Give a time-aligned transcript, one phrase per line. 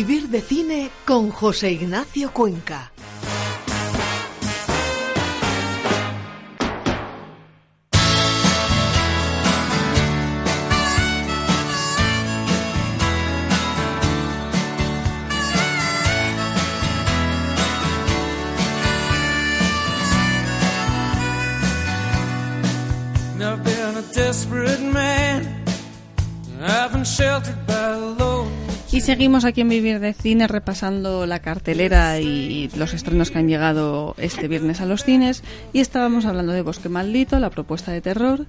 [0.00, 2.90] Vivir de cine con José Ignacio Cuenca.
[29.00, 34.14] Seguimos aquí en Vivir de Cine repasando la cartelera y los estrenos que han llegado
[34.18, 35.42] este viernes a los cines.
[35.72, 38.46] Y estábamos hablando de Bosque Maldito, la propuesta de terror,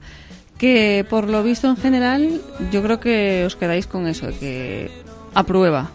[0.57, 2.41] que por lo visto en general
[2.71, 4.91] yo creo que os quedáis con eso, de que
[5.33, 5.89] aprueba,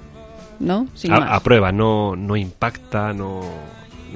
[0.58, 0.88] ¿no?
[0.94, 3.42] Sin a, Aprueba, no, no impacta, no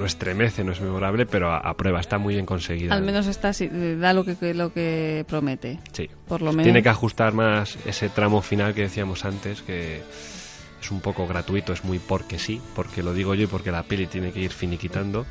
[0.01, 2.95] no estremece, no es memorable, pero a, prueba está muy bien conseguida.
[2.95, 5.79] Al menos está da lo que lo que promete.
[5.93, 6.09] Sí.
[6.27, 6.63] Por lo menos.
[6.63, 10.01] Tiene que ajustar más ese tramo final que decíamos antes, que
[10.81, 13.83] es un poco gratuito, es muy porque sí, porque lo digo yo y porque la
[13.83, 15.27] peli tiene que ir finiquitando.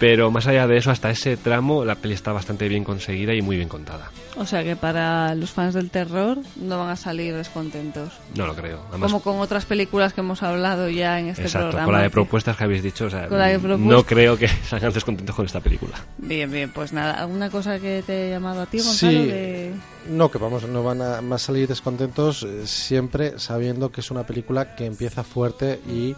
[0.00, 3.42] Pero más allá de eso, hasta ese tramo, la peli está bastante bien conseguida y
[3.42, 4.10] muy bien contada.
[4.38, 8.10] O sea que para los fans del terror no van a salir descontentos.
[8.34, 8.80] No lo creo.
[8.98, 11.84] Como con otras películas que hemos hablado ya en este exacto, programa.
[11.84, 15.44] Con la de propuestas que habéis dicho, o sea, no creo que salgan descontentos con
[15.44, 15.96] esta película.
[16.16, 19.22] Bien, bien, pues nada, ¿alguna cosa que te haya llamado a ti, Gonzalo?
[19.22, 19.70] Sí,
[20.08, 24.24] no, que vamos, no van a más salir descontentos eh, siempre sabiendo que es una
[24.24, 26.16] película que empieza fuerte y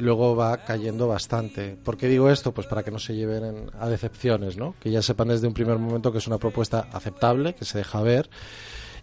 [0.00, 1.76] luego va cayendo bastante.
[1.82, 2.52] ¿Por qué digo esto?
[2.52, 4.74] Pues para que no se lleven a decepciones, ¿no?
[4.80, 8.00] Que ya sepan desde un primer momento que es una propuesta aceptable, que se deja
[8.02, 8.30] ver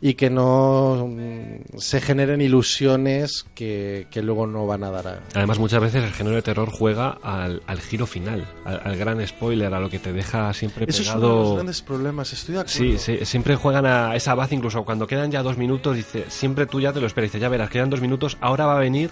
[0.02, 5.22] y que no mm, se generen ilusiones que, luego no van a dar.
[5.34, 9.80] Además, muchas veces el género de terror juega al, giro final, al, gran spoiler, a
[9.80, 11.18] lo que te deja siempre Eso pegado.
[11.18, 12.78] es uno de los grandes problemas, estoy de acuerdo.
[12.78, 16.66] Sí, sí, siempre juegan a esa base, incluso cuando quedan ya dos minutos, dice, siempre
[16.66, 19.12] tú ya te lo esperas, dice, ya verás, quedan dos minutos, ahora va a venir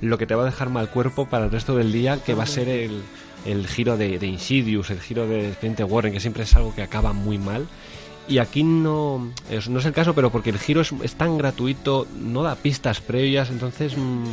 [0.00, 2.44] lo que te va a dejar mal cuerpo para el resto del día, que va
[2.44, 3.02] a ser el,
[3.44, 6.82] el giro de, de, Insidious, el giro de Expediente Warren, que siempre es algo que
[6.82, 7.66] acaba muy mal.
[8.28, 11.38] Y aquí no es, no es el caso, pero porque el giro es, es tan
[11.38, 14.24] gratuito, no da pistas previas, entonces mm,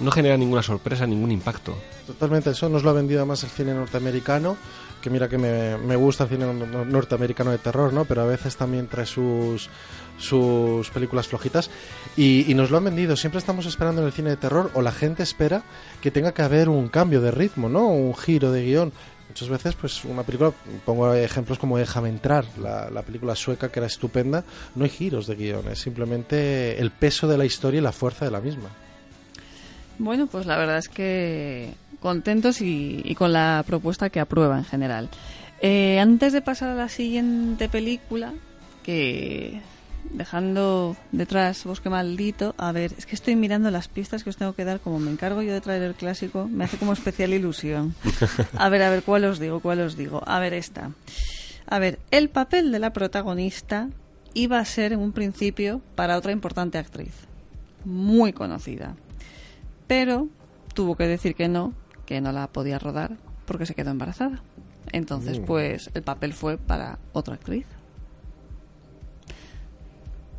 [0.00, 1.76] no genera ninguna sorpresa, ningún impacto.
[2.06, 4.56] Totalmente, eso nos lo ha vendido más el cine norteamericano,
[5.00, 8.04] que mira que me, me gusta el cine norteamericano de terror, ¿no?
[8.04, 9.70] Pero a veces también trae sus
[10.18, 11.70] sus películas flojitas
[12.16, 13.16] y, nos lo han vendido.
[13.16, 15.62] Siempre estamos esperando en el cine de terror o la gente espera
[16.00, 17.88] que tenga que haber un cambio de ritmo, ¿no?
[17.88, 18.92] Un giro de guion.
[19.36, 20.50] Muchas veces, pues una película,
[20.86, 25.26] pongo ejemplos como Déjame entrar, la, la película sueca que era estupenda, no hay giros
[25.26, 28.70] de guion, es simplemente el peso de la historia y la fuerza de la misma.
[29.98, 35.10] Bueno, pues la verdad es que contentos y, con la propuesta que aprueba en general.
[35.60, 38.32] Eh, antes de pasar a la siguiente película,
[38.84, 39.60] que
[40.12, 44.54] dejando detrás Bosque Maldito, a ver, es que estoy mirando las pistas que os tengo
[44.54, 47.94] que dar, como me encargo yo de traer el clásico, me hace como especial ilusión.
[48.56, 49.60] A ver, a ver, ¿cuál os digo?
[49.60, 50.22] ¿Cuál os digo?
[50.26, 50.92] A ver, esta.
[51.66, 53.88] A ver, el papel de la protagonista
[54.34, 57.14] iba a ser en un principio para otra importante actriz,
[57.84, 58.96] muy conocida,
[59.86, 60.28] pero
[60.74, 61.72] tuvo que decir que no,
[62.04, 64.42] que no la podía rodar porque se quedó embarazada.
[64.92, 65.44] Entonces, mm.
[65.44, 67.66] pues el papel fue para otra actriz.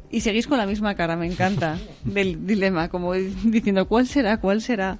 [0.09, 4.37] Y seguís con la misma cara, me encanta, del dilema, como diciendo, ¿cuál será?
[4.37, 4.99] ¿Cuál será?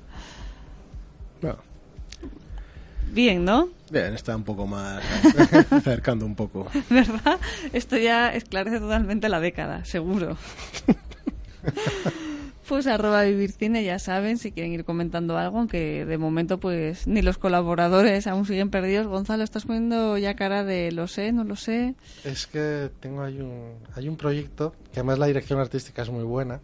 [3.11, 3.69] Bien, ¿no?
[3.89, 5.01] Bien, está un poco más
[5.71, 6.67] acercando un poco.
[6.89, 7.39] ¿Verdad?
[7.73, 10.37] Esto ya esclarece totalmente la década, seguro.
[12.67, 17.21] Pues arroba vivircine, ya saben, si quieren ir comentando algo, aunque de momento pues ni
[17.21, 19.07] los colaboradores aún siguen perdidos.
[19.07, 21.95] Gonzalo, estás poniendo ya cara de lo sé, no lo sé.
[22.25, 26.25] Es que tengo hay un, hay un proyecto, que además la dirección artística es muy
[26.25, 26.59] buena,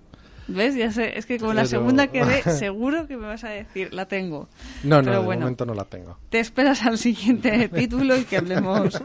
[0.48, 0.76] ¿Ves?
[0.76, 3.94] Ya sé, es que como la segunda que ve, seguro que me vas a decir,
[3.94, 4.50] la tengo.
[4.84, 6.18] No, no, de momento no la tengo.
[6.30, 9.02] Te esperas al siguiente título y que hablemos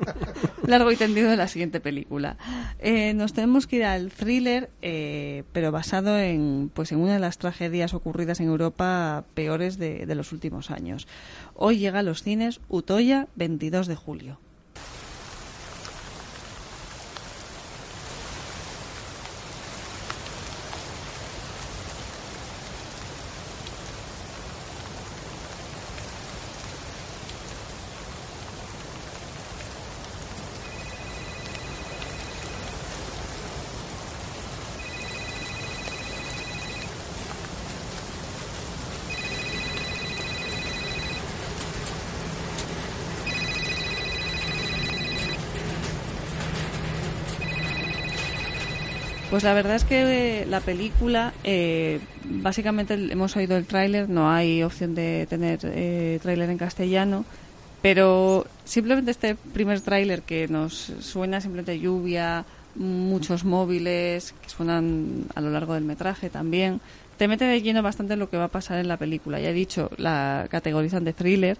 [0.66, 2.36] largo y tendido de la siguiente película.
[2.78, 7.20] Eh, nos tenemos que ir al thriller, eh, pero basado en, pues, en una de
[7.20, 11.06] las tragedias ocurridas en Europa peores de, de los últimos años.
[11.54, 14.38] Hoy llega a los cines Utoya, 22 de julio.
[49.38, 54.64] Pues la verdad es que la película, eh, básicamente hemos oído el tráiler, no hay
[54.64, 57.24] opción de tener eh, tráiler en castellano,
[57.80, 65.40] pero simplemente este primer tráiler que nos suena simplemente lluvia, muchos móviles que suenan a
[65.40, 66.80] lo largo del metraje también,
[67.16, 69.38] te mete de lleno bastante lo que va a pasar en la película.
[69.38, 71.58] Ya he dicho, la categorizan de thriller,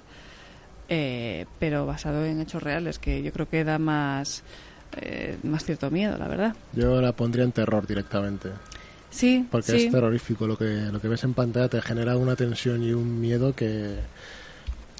[0.89, 4.43] eh, pero basado en hechos reales, que yo creo que da más,
[4.97, 6.55] eh, más cierto miedo, la verdad.
[6.73, 8.51] Yo la pondría en terror directamente.
[9.11, 9.87] Sí, Porque sí.
[9.87, 10.47] es terrorífico.
[10.47, 13.97] Lo que, lo que ves en pantalla te genera una tensión y un miedo que,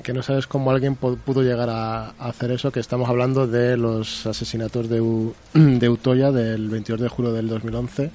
[0.03, 2.71] que no sabes cómo alguien pu- pudo llegar a, a hacer eso.
[2.73, 7.49] Que estamos hablando de los asesinatos de, U- de Utoya del 22 de julio del
[7.49, 8.11] 2011,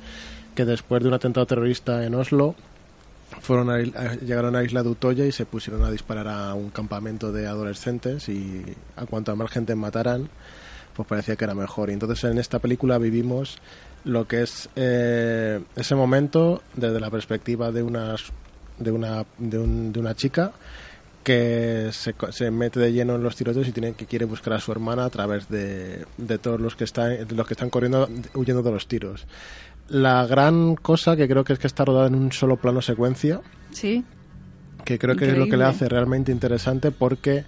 [0.55, 2.55] que después de un atentado terrorista en Oslo
[3.41, 6.53] fueron a, a- llegaron a la isla de Utoya y se pusieron a disparar a
[6.55, 8.63] un campamento de adolescentes y
[8.95, 10.29] a cuanto más gente mataran
[10.95, 11.89] pues parecía que era mejor.
[11.89, 13.57] Y entonces en esta película vivimos
[14.03, 18.23] lo que es eh, ese momento desde la perspectiva de unas
[18.79, 20.51] de una de, un- de una chica
[21.23, 24.59] que se, se mete de lleno en los tiroteos y tiene que quiere buscar a
[24.59, 28.09] su hermana a través de, de todos los que están de los que están corriendo
[28.35, 29.25] huyendo de los tiros.
[29.89, 33.39] La gran cosa que creo que es que está rodada en un solo plano secuencia
[33.71, 34.03] Sí,
[34.83, 37.45] que creo que es lo que le hace realmente interesante porque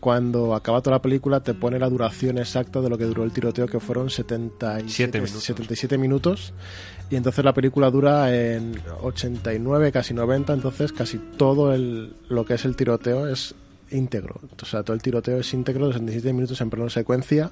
[0.00, 3.32] cuando acaba toda la película te pone la duración exacta de lo que duró el
[3.32, 5.44] tiroteo que fueron 77 Siete minutos.
[5.44, 6.54] 77 minutos.
[7.10, 12.54] Y entonces la película dura en 89 casi 90 entonces casi todo el, lo que
[12.54, 13.54] es el tiroteo es
[13.90, 14.40] íntegro.
[14.60, 17.50] O sea todo el tiroteo es íntegro de 77 minutos en plano secuencia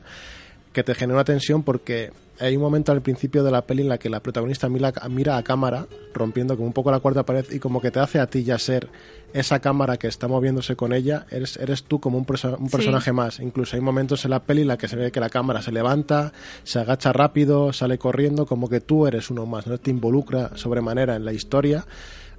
[0.78, 3.88] que te genera una tensión porque hay un momento al principio de la peli en
[3.88, 7.44] la que la protagonista mira, mira a cámara, rompiendo como un poco la cuarta pared
[7.50, 8.88] y como que te hace a ti ya ser
[9.32, 12.76] esa cámara que está moviéndose con ella, eres, eres tú como un, perso- un Sí.
[12.76, 13.40] personaje más.
[13.40, 15.72] Incluso hay momentos en la peli en la que se ve que la cámara se
[15.72, 16.32] levanta,
[16.62, 21.16] se agacha rápido, sale corriendo, como que tú eres uno más, no te involucra sobremanera
[21.16, 21.84] en la historia,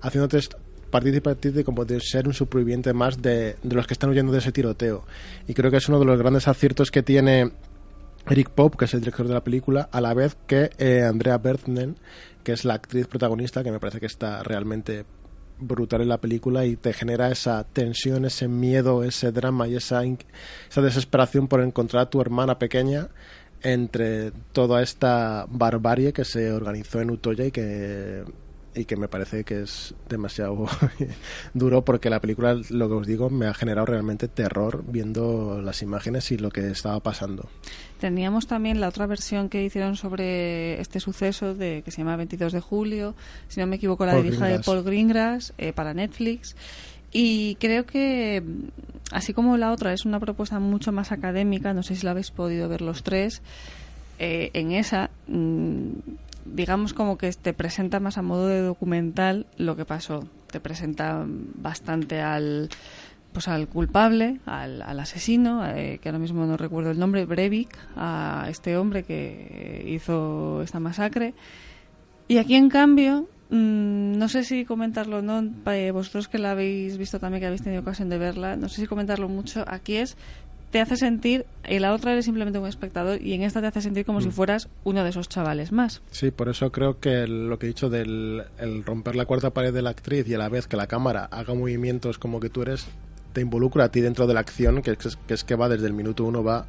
[0.02, 0.54] haciéndote est-
[0.90, 4.52] participarte como de ser un superviviente más de, de los que están huyendo de ese
[4.52, 5.04] tiroteo.
[5.48, 7.52] Y creo que es uno de los grandes aciertos que tiene
[8.28, 11.38] Eric Pope, que es el director de la película, a la vez que eh, Andrea
[11.38, 11.96] Berthnen,
[12.44, 15.06] que es la actriz protagonista, que me parece que está realmente
[15.60, 20.04] brutal en la película y te genera esa tensión, ese miedo, ese drama y esa,
[20.04, 23.10] esa desesperación por encontrar a tu hermana pequeña
[23.62, 29.94] entre toda esta barbarie que se organizó en Utoya y que me parece que es
[30.08, 30.66] demasiado
[31.54, 35.82] duro porque la película, lo que os digo, me ha generado realmente terror viendo las
[35.82, 37.50] imágenes y lo que estaba pasando.
[38.00, 42.54] Teníamos también la otra versión que hicieron sobre este suceso de que se llama 22
[42.54, 43.14] de julio,
[43.50, 44.60] si no me equivoco, la Paul dirige de.
[44.60, 46.56] Paul Greengrass eh, para Netflix.
[47.12, 48.68] Y creo que, mm,
[49.12, 52.32] así como la otra es una propuesta mucho más académica, no sé si la habéis
[52.32, 53.42] podido ver los tres,
[54.18, 55.90] eh, en esa, mm,
[56.46, 60.26] digamos como que te presenta más a modo de documental lo que pasó.
[60.50, 62.70] Te presenta bastante al
[63.40, 67.70] pues al culpable, al, al asesino, eh, que ahora mismo no recuerdo el nombre, Breivik,
[67.96, 71.34] a este hombre que hizo esta masacre.
[72.28, 76.52] Y aquí, en cambio, mm, no sé si comentarlo o no, para vosotros que la
[76.52, 79.64] habéis visto también, que habéis tenido ocasión de verla, no sé si comentarlo mucho.
[79.68, 80.18] Aquí es,
[80.72, 83.82] te hace sentir, en la otra eres simplemente un espectador y en esta te hace
[83.82, 86.02] sentir como si fueras uno de esos chavales más.
[86.12, 89.50] Sí, por eso creo que el- lo que he dicho del el romper la cuarta
[89.52, 92.50] pared de la actriz y a la vez que la cámara haga movimientos como que
[92.50, 92.86] tú eres,
[93.34, 95.88] te involucra a ti dentro de la acción, que es que, es que va desde
[95.88, 96.68] el minuto uno, va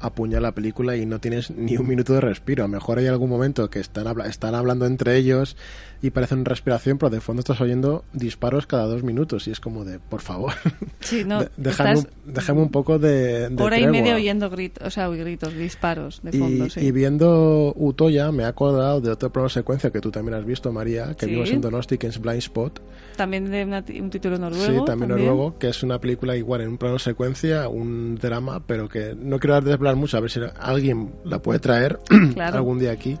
[0.00, 2.64] a puñar la película y no tienes ni un minuto de respiro.
[2.64, 5.56] A lo mejor hay algún momento que están, habla- están hablando entre ellos
[6.00, 9.84] y parecen respiración, pero de fondo estás oyendo disparos cada dos minutos y es como
[9.84, 10.52] de, por favor,
[11.00, 11.94] Sí, no, de- déjame,
[12.28, 13.48] estás un, un poco de...
[13.48, 14.00] de hora y tregua.
[14.00, 16.80] media oyendo gritos, o sea, gritos, disparos de fondo, Y, sí.
[16.80, 20.72] y viendo Utoya me ha acordado de otro plano secuencia que tú también has visto,
[20.72, 21.32] María, que Sí.
[21.32, 22.80] vimos en Donosti, que es Blind Spot.
[23.16, 24.78] También de una un título noruego.
[24.80, 28.88] sí, también, noruego, que es una película igual en un plano secuencia, un drama, pero
[28.88, 29.56] que no quiero
[29.88, 31.98] desvelar mucho, a ver si alguien la puede traer
[32.34, 32.56] Claro.
[32.56, 33.18] algún día aquí.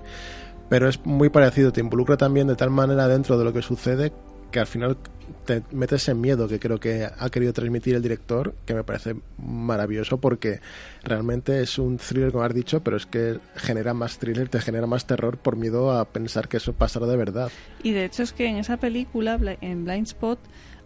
[0.68, 4.12] Pero es muy parecido, te involucra también de tal manera dentro de lo que sucede
[4.50, 4.96] que al final
[5.44, 9.14] te metes en miedo que creo que ha querido transmitir el director, que me parece
[9.38, 10.60] maravilloso porque
[11.04, 14.86] realmente es un thriller, como has dicho, pero es que genera más thriller, te genera
[14.86, 17.50] más terror por miedo a pensar que eso pasará de verdad.
[17.82, 20.38] Y de hecho es que en esa película, en Blind Spot,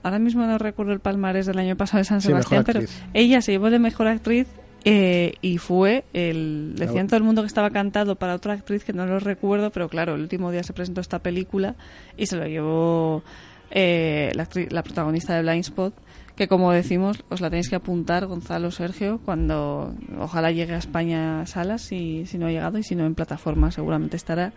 [0.03, 3.01] ahora mismo no recuerdo el palmarés del año pasado de San Sí, Sebastián, pero actriz.
[3.15, 4.47] ella se llevó de mejor actriz
[4.85, 8.93] eh, y fue el decían todo el mundo que estaba cantado para otra actriz que
[8.93, 11.77] no lo recuerdo pero claro el último día se presentó esta película
[12.17, 13.23] y se lo llevó
[13.71, 15.95] eh, la, actri- la protagonista de Blind Spot
[16.35, 21.43] que como decimos os la tenéis que apuntar Gonzalo Sergio cuando ojalá llegue a España
[21.43, 24.53] a salas si, si no ha llegado y si no en plataforma seguramente estará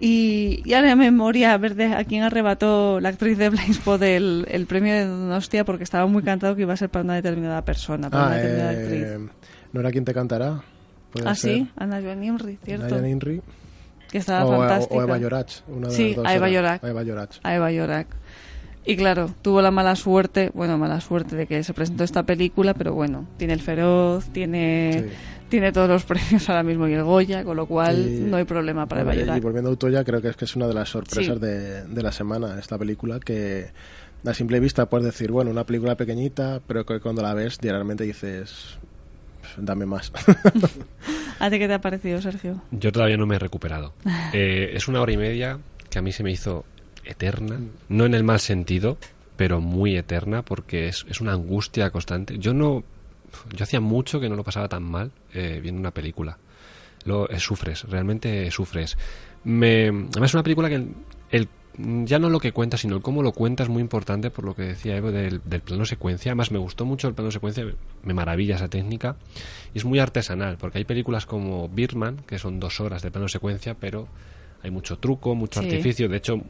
[0.00, 4.00] Y, y ahora me moría a ver de a quién arrebató la actriz de Blindspot
[4.02, 7.14] el, el premio de Donostia porque estaba muy cantado que iba a ser para una
[7.16, 8.76] determinada persona, para Ah, una determinada eh,
[9.14, 9.30] actriz.
[9.72, 10.62] ¿No era quien te cantará?
[11.24, 11.52] Ah, ser.
[11.54, 12.94] sí, Ana Joan Imri, cierto.
[12.94, 13.40] Nayan Inri.
[14.10, 14.94] Que estaba o, fantástica.
[14.94, 15.52] o Eva Llorach.
[15.68, 16.46] Una de Sí, las dos a Eva.
[16.46, 17.40] A Eva Llorach.
[17.42, 18.06] a Eva Yorak.
[18.86, 22.72] Y claro, tuvo la mala suerte, bueno, mala suerte de que se presentó esta película,
[22.72, 25.14] pero bueno, tiene el feroz, tiene, Sí.
[25.48, 28.86] Tiene todos los premios ahora mismo y el Goya, con lo cual no hay problema
[28.86, 29.42] para Bueno, y Yorak.
[29.42, 31.40] volviendo a Utoya, creo que es que es una de las sorpresas Sí.
[31.40, 33.66] de, de la semana, esta película, que
[34.26, 38.04] a simple vista puedes decir, bueno, una película pequeñita, pero que cuando la ves diariamente
[38.04, 38.78] dices,
[39.56, 40.12] dame más.
[41.40, 42.60] ¿A ti qué te ha parecido, Sergio?
[42.70, 43.92] Yo todavía no me he recuperado.
[44.32, 46.64] Eh, es una hora y media que a mí se me hizo
[47.04, 48.98] eterna, no en el mal sentido,
[49.36, 52.38] pero muy eterna porque es, es una angustia constante.
[52.38, 52.82] Yo no,
[53.54, 56.38] yo hacía mucho que no lo pasaba tan mal eh, viendo una película.
[57.04, 58.96] Lo eh, sufres, realmente sufres.
[59.44, 60.94] Me, además es una película que el,
[61.30, 61.48] el-
[62.06, 64.54] ya no lo que cuenta, sino el cómo lo cuenta es muy importante por lo
[64.56, 66.32] que decía Evo del, del plano secuencia.
[66.32, 67.64] Además me gustó mucho el plano secuencia,
[68.02, 69.14] me maravilla esa técnica
[69.72, 73.28] y es muy artesanal porque hay películas como Birdman que son dos horas de plano
[73.28, 74.08] secuencia, pero
[74.62, 75.66] hay mucho truco, mucho Sí.
[75.66, 76.08] artificio.
[76.08, 76.40] De hecho,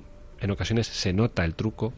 [0.41, 1.93] en ocasiones se nota el truco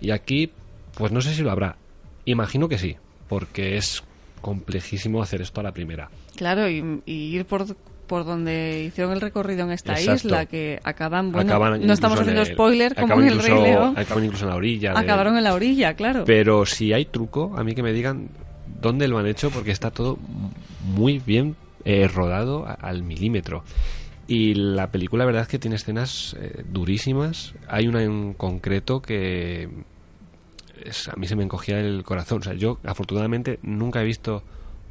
[0.00, 0.52] y aquí,
[0.94, 1.78] pues no sé si lo habrá.
[2.26, 2.96] Imagino que sí,
[3.28, 4.04] porque es
[4.40, 6.08] complejísimo hacer esto a la primera.
[6.36, 7.66] Claro, y, y ir por,
[8.06, 10.28] por donde hicieron el recorrido en esta Exacto.
[10.28, 13.94] isla, que acaban, bueno, Acaban no estamos haciendo el- spoiler como en el Rey León,
[13.96, 14.92] Acaban incluso en la orilla.
[14.94, 16.24] de- acabaron en la orilla, claro.
[16.24, 18.28] Pero si hay truco, a mí que me digan
[18.80, 20.18] dónde lo han hecho, porque está todo
[20.84, 23.64] muy bien eh, rodado a- al milímetro.
[24.26, 27.54] Y la película, la verdad es que tiene escenas eh, durísimas.
[27.66, 29.68] Hay una en concreto que
[30.84, 32.38] es- a mí se me encogía el corazón.
[32.40, 34.42] O sea, yo afortunadamente nunca he visto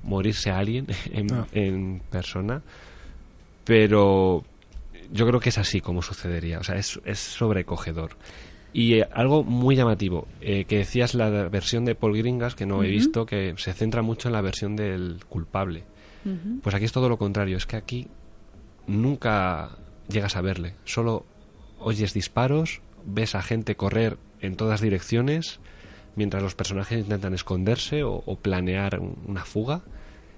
[0.03, 1.47] morirse a alguien en, Ah.
[1.53, 2.61] en persona,
[3.63, 4.43] pero
[5.11, 6.59] yo creo que es así como sucedería.
[6.59, 8.11] O sea, es, es sobrecogedor.
[8.73, 12.83] Y eh, algo muy llamativo, eh, que decías la versión de Paul Gringas, que no
[12.83, 15.83] he visto, que se centra mucho en la versión del culpable.
[16.61, 18.07] Pues aquí es todo lo contrario, es que aquí
[18.85, 19.77] nunca
[20.09, 21.25] llegas a verle, solo
[21.79, 25.61] oyes disparos, ves a gente correr en todas direcciones,
[26.17, 29.83] mientras los personajes intentan esconderse o, o planear un- una fuga.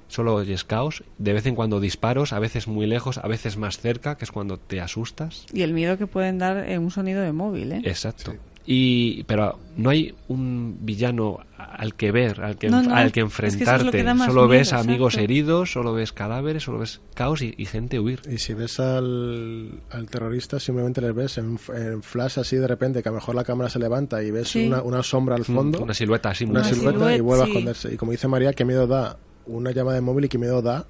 [0.08, 3.78] Solo oyes caos, de vez en cuando disparos, a veces muy lejos, a veces más
[3.78, 5.46] cerca, que es cuando te asustas.
[5.54, 7.82] Y el miedo que pueden dar en un sonido de móvil, ¿eh?
[7.86, 8.36] Exacto.
[8.72, 13.22] Y, pero no hay un villano al que ver, al que, No, no, al que
[13.22, 14.04] es que eso es lo enfrentarte.
[14.04, 18.22] que solo ves amigos heridos, solo ves cadáveres, solo ves caos y, y gente huir.
[18.30, 23.02] Y si ves al, al terrorista, simplemente les ves en, en flash así de repente,
[23.02, 24.68] que a lo mejor la cámara se levanta y ves Sí.
[24.68, 27.48] una, una sombra al fondo, Mm, Una silueta así, una Una silueta y vuelve a
[27.48, 27.92] esconderse.
[27.92, 30.86] Y como dice María, qué miedo da una llamada de móvil y qué miedo da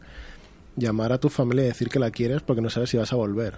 [0.75, 3.15] llamar a tu familia y decir que la quieres porque no sabes si vas a
[3.15, 3.53] volver.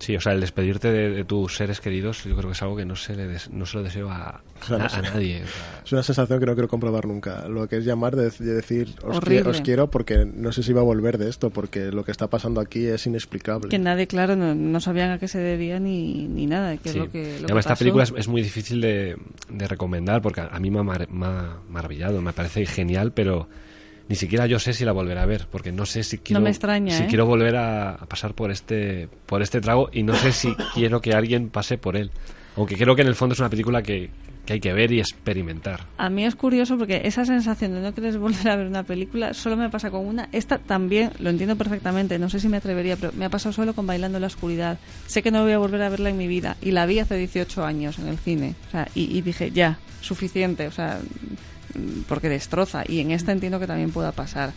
[0.00, 2.74] Sí, o sea, el despedirte de, de tus seres queridos, yo creo que es algo
[2.74, 5.02] que no se le des- no se lo deseo a, O sea, no a- a
[5.02, 5.42] nadie.
[5.44, 7.46] o sea, Es una sensación que no quiero comprobar nunca.
[7.48, 10.72] Lo que es llamar de, de decir os, qui- os quiero porque no sé si
[10.72, 13.68] va a volver de esto, porque lo que está pasando aquí es inexplicable.
[13.68, 16.98] Que nadie, claro, no, no sabían a qué se debía ni, ni nada, que sí.
[16.98, 19.16] es lo que, lo Y que además, esta película es, es muy difícil de,
[19.50, 23.12] de recomendar porque a, a mí me ha, mar- me ha maravillado, me parece genial,
[23.12, 23.48] pero
[24.10, 26.50] ni siquiera yo sé si la volveré a ver porque no sé si quiero, me
[26.50, 27.06] extraña, si ¿eh?
[27.08, 31.00] quiero volver a, a pasar por este, por este trago y no sé si quiero
[31.00, 32.10] que alguien pase por él.
[32.56, 34.10] Aunque creo que en el fondo es una película que,
[34.44, 35.86] que hay que ver y experimentar.
[35.96, 39.32] A mí es curioso porque esa sensación de no querer volver a ver una película
[39.32, 40.28] solo me pasa con una.
[40.32, 43.74] Esta también lo entiendo perfectamente, no sé si me atrevería, pero me ha pasado solo
[43.74, 44.80] con Bailando en la Oscuridad.
[45.06, 47.16] Sé que no voy a volver a verla en mi vida y la vi hace
[47.16, 48.56] 18 años en el cine.
[48.66, 50.98] O sea, y, y dije, ya, suficiente, o sea,
[52.08, 52.84] porque destroza.
[52.86, 54.52] Y en esta entiendo que también pueda pasar.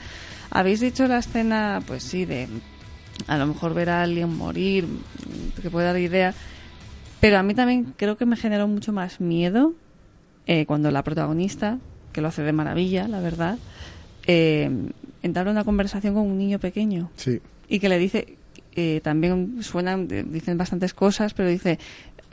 [0.50, 2.48] Habéis dicho la escena, pues sí, de
[3.28, 4.88] a lo mejor ver a alguien morir,
[5.62, 6.34] que puede dar idea.
[7.20, 9.74] Pero a mí también creo que me generó mucho más miedo
[10.46, 11.80] eh, cuando la protagonista,
[12.12, 13.58] que lo hace de maravilla, la verdad,
[14.28, 14.70] eh,
[15.22, 18.38] entabla una conversación con un niño pequeño Sí, y que le dice,
[18.76, 21.80] eh, también suenan, dicen bastantes cosas, pero dice,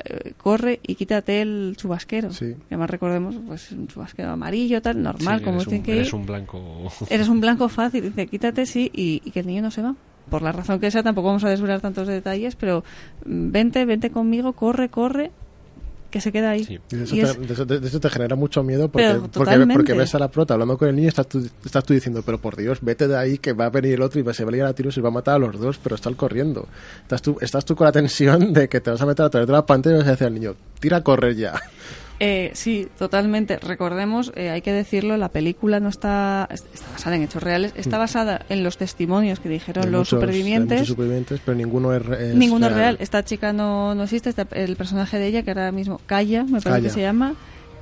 [0.05, 2.31] eh, corre y quítate el chubasquero.
[2.33, 2.55] Sí.
[2.69, 5.93] Que además recordemos, pues un chubasquero amarillo, tal, normal, Sí, como eres, tiene un, que
[5.93, 5.99] ir.
[5.99, 6.61] eres un blanco.
[7.11, 9.95] Eres un blanco fácil, dice, quítate, sí, y, y que el niño no se va.
[10.29, 12.85] Por la razón que sea, tampoco vamos a desvelar tantos detalles, pero
[13.27, 15.31] mm, vente, vente conmigo, corre, corre,
[16.11, 16.65] que se queda ahí.
[16.65, 16.79] Sí.
[16.91, 19.21] y eso, Y te, es- de eso de eso te genera mucho miedo porque, Pero
[19.33, 21.95] porque, porque ves a la prota hablando con el niño y estás tú, estás tú
[21.95, 24.45] diciendo, pero por Dios, vete de ahí que va a venir el otro y se
[24.45, 26.67] va a liar a tiros y va a matar a los dos, pero está corriendo.
[27.03, 29.47] Estás tú, estás tú con la tensión de que te vas a meter a través
[29.47, 31.55] de la pantalla y vas a decir al niño, tira a correr ya.
[32.23, 33.59] Eh, sí, totalmente.
[33.59, 37.97] Recordemos, eh, hay que decirlo, la película no está, está basada en hechos reales, está
[37.97, 38.01] Mm.
[38.01, 40.87] basada en los testimonios que dijeron los muchos- supervivientes.
[40.87, 42.97] supervivientes, pero ninguno es, es Ninguno es real.
[43.01, 44.35] Esta chica no, no existe.
[44.53, 47.35] El personaje de ella, que ahora mismo Kaya, me parece que se llama.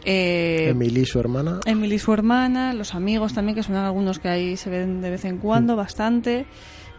[0.05, 1.59] Eh, Emily, su hermana.
[1.67, 5.25] Emily, su hermana, los amigos también, que son algunos que ahí se ven de vez
[5.25, 5.77] en cuando, Mm.
[5.77, 6.47] bastante.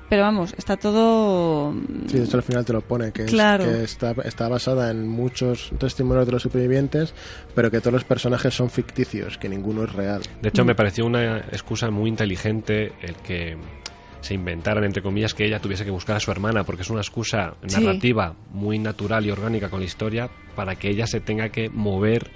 [0.10, 1.74] Pero vamos, está todo.
[2.08, 5.08] Sí, de hecho al final te lo pone, que, es- que está, está basada en
[5.08, 7.14] muchos testimonios de los supervivientes,
[7.54, 10.22] pero que todos los personajes son ficticios, que ninguno es real.
[10.42, 13.56] De hecho, me pareció una excusa muy inteligente el que
[14.22, 17.02] se inventaran, entre comillas, que ella tuviese que buscar a su hermana, porque es una
[17.02, 17.76] excusa Sí.
[17.80, 22.32] narrativa muy natural y orgánica con la historia para que ella se tenga que mover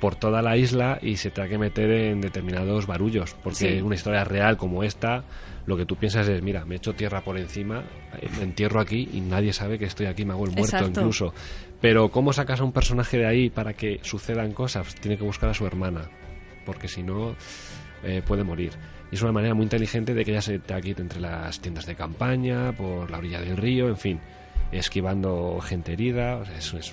[0.00, 3.82] por toda la isla y se tenga que meter en determinados barullos, porque Sí.
[3.82, 5.24] una historia real como esta,
[5.68, 7.84] lo que tú piensas es, mira, me echo tierra por encima,
[8.22, 11.00] eh, me entierro aquí y nadie sabe que estoy aquí, me hago el muerto Exacto.
[11.00, 11.34] incluso.
[11.78, 14.94] Pero ¿cómo sacas a un personaje de ahí para que sucedan cosas?
[14.94, 16.08] Tiene que buscar a su hermana,
[16.64, 17.36] porque si no
[18.02, 18.72] eh, puede morir.
[19.12, 21.84] Y es una manera muy inteligente de que ella se que ir entre las tiendas
[21.84, 24.20] de campaña, por la orilla del río, en fin,
[24.72, 26.90] esquivando gente herida, o sea, eso es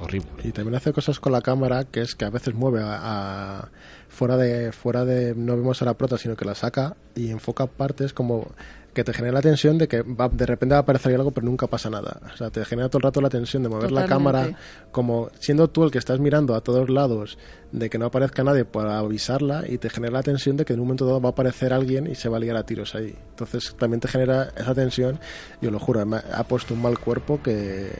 [0.00, 0.28] horrible.
[0.44, 2.98] Y también hace cosas con la cámara, que es que a veces mueve a,
[3.60, 3.68] a-
[4.08, 7.66] fuera de fuera de no vemos a la prota, sino que la saca y enfoca
[7.66, 8.48] partes como
[8.94, 11.46] que te genera la tensión de que va, de repente va a aparecer algo pero
[11.46, 12.20] nunca pasa nada.
[12.32, 14.44] O sea, te genera todo el rato la tensión de mover la cámara
[14.90, 17.38] como siendo tú el que estás mirando a todos lados
[17.70, 20.80] de que no aparezca nadie para avisarla y te genera la tensión de que en
[20.80, 23.14] un momento dado va a aparecer alguien y se va a liar a tiros ahí.
[23.30, 25.20] Entonces también te genera esa tensión,
[25.60, 27.92] yo lo juro, me ha puesto un mal cuerpo que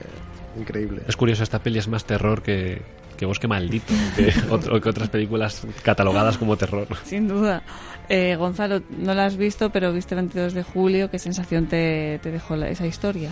[0.57, 1.01] increíble.
[1.07, 2.81] Es curioso, esta peli es más terror que,
[3.17, 6.87] que Bosque Maldito, que, otro- que otras películas catalogadas como terror.
[7.03, 7.63] Sin duda.
[8.09, 11.09] Eh, Gonzalo, no la has visto, pero viste el 22 de julio.
[11.11, 13.31] ¿Qué sensación te, te dejó la- esa historia?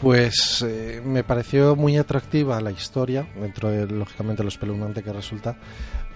[0.00, 5.58] Pues eh, me pareció muy atractiva la historia, dentro de lógicamente lo espeluznante que resulta,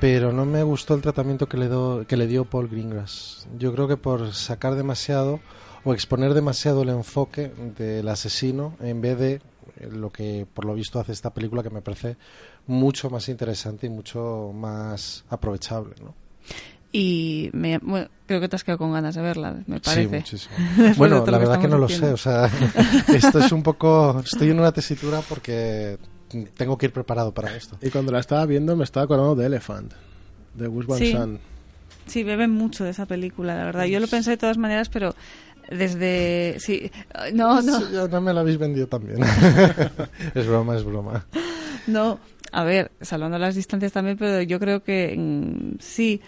[0.01, 3.47] pero no me gustó el tratamiento que le, do- que le dio Paul Greengrass.
[3.59, 5.41] Yo creo que por sacar demasiado
[5.85, 9.41] o exponer demasiado el enfoque del asesino en vez de
[9.93, 12.17] lo que por lo visto hace esta película que me parece
[12.67, 15.95] mucho más interesante y mucho más aprovechable.
[16.03, 16.15] ¿no?
[16.93, 20.09] Y me- bueno, creo que te has quedado con ganas de verla, me parece.
[20.09, 20.55] Sí, muchísimo.
[20.97, 22.29] Bueno, la lo que verdad que no lo estamos sé.
[22.31, 22.51] O sea,
[23.15, 24.21] esto es un poco.
[24.25, 25.99] Estoy en una tesitura porque
[26.57, 27.77] tengo que ir preparado para esto.
[27.83, 29.93] Y cuando la estaba viendo me estaba acordando de Elephant,
[30.55, 31.13] de Gus Van Sí.
[31.13, 31.41] Sant.
[32.07, 33.85] Sí, beben mucho de esa película, la verdad.
[33.87, 35.15] Yo lo pensé de todas maneras, pero
[35.71, 36.57] desde...
[36.59, 36.91] Sí,
[37.33, 39.19] no, no, Sí, ya no me la habéis vendido también.
[40.35, 41.27] es broma, es broma.
[41.87, 42.19] no.
[42.53, 46.21] A ver, salvando las distancias también, pero yo creo que mm, sí.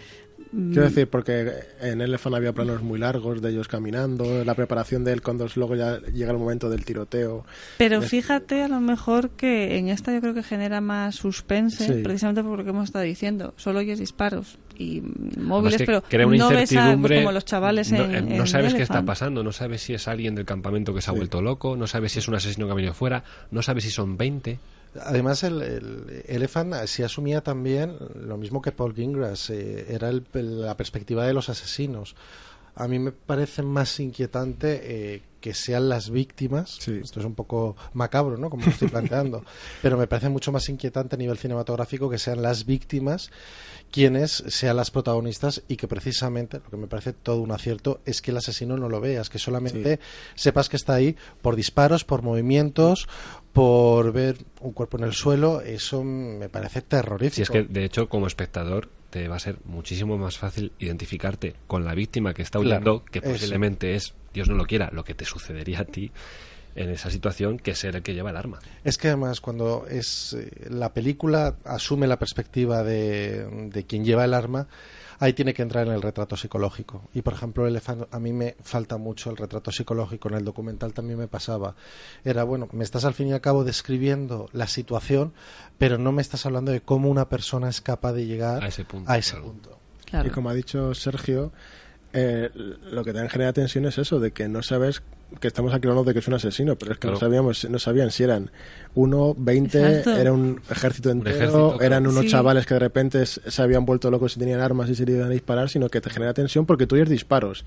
[0.51, 5.05] mm, Quiero decir, porque en Elephant había planos muy largos de ellos caminando, la preparación
[5.05, 7.45] de él cuando luego ya llega el momento del tiroteo.
[7.79, 11.87] Pero Es- fíjate a lo mejor que en esta yo creo que genera más suspense,
[11.87, 12.03] Sí.
[12.03, 13.55] precisamente por lo que hemos estado diciendo.
[13.57, 15.03] Solo oyes disparos y
[15.39, 17.17] móviles, pero crea una no ves a, pues, incertidumbre.
[17.19, 19.95] como los chavales no, en, eh, no en sabes qué está pasando, no sabes si
[19.95, 21.19] es alguien del campamento que se ha Sí.
[21.19, 23.91] vuelto loco, no sabes si es un asesino que ha venido fuera, no sabes si
[23.91, 24.59] son 20.
[25.03, 30.25] Además, el, el Elephant sí asumía también lo mismo que Paul Greengrass, eh, era el-
[30.33, 32.17] la perspectiva de los asesinos.
[32.75, 34.81] A mí me parece más inquietante
[35.15, 36.77] eh, que sean las víctimas.
[36.81, 36.99] Sí.
[37.05, 38.51] Esto es un poco macabro, ¿no?
[38.51, 39.45] Como lo estoy planteando.
[39.81, 43.31] Pero me parece mucho más inquietante a nivel cinematográfico que sean las víctimas
[43.93, 48.21] quienes sean las protagonistas y que precisamente, lo que me parece todo un acierto, es
[48.23, 50.01] que el asesino no lo veas, que solamente
[50.35, 53.07] sepas que está ahí por disparos, por movimientos,
[53.53, 55.61] por ver un cuerpo en el suelo.
[55.61, 57.37] Eso me parece terrorífico.
[57.37, 61.55] Si es que, de hecho, como espectador, te va a ser muchísimo más fácil identificarte
[61.67, 63.31] con la víctima que está Claro, huyendo, que eso.
[63.33, 66.11] posiblemente es, Dios no lo quiera, lo que te sucedería a ti
[66.75, 68.59] en esa situación, que ser el que lleva el arma.
[68.85, 74.27] Es que además cuando es eh, la película asume la perspectiva de, de quien lleva
[74.27, 74.69] el arma,
[75.19, 77.03] ahí tiene que entrar en el retrato psicológico.
[77.15, 80.29] Y por ejemplo, Elephant, a mí me falta mucho el retrato psicológico.
[80.29, 81.75] En el documental también me pasaba.
[82.25, 85.33] Era bueno, me estás al fin y al cabo describiendo la situación,
[85.79, 88.85] pero no me estás hablando de cómo una persona es capaz de llegar A ese
[88.85, 89.47] punto, A ese claro.
[89.47, 89.79] punto.
[90.05, 90.29] Claro.
[90.29, 91.53] Y como ha dicho Sergio,
[92.19, 92.51] eh,
[92.91, 95.03] lo que también genera tensión es eso, de que no sabes
[95.41, 97.79] que estamos aquí hablando de que es un asesino, pero es que no sabíamos, no
[97.81, 98.51] sabían si eran
[98.95, 101.83] uno, veinte, era un ejército entero, ejército, claro.
[101.83, 102.29] eran unos Sí.
[102.31, 105.29] chavales que de repente se habían vuelto locos y tenían armas y se iban a
[105.29, 107.65] disparar, sino que te genera tensión porque tú oyes disparos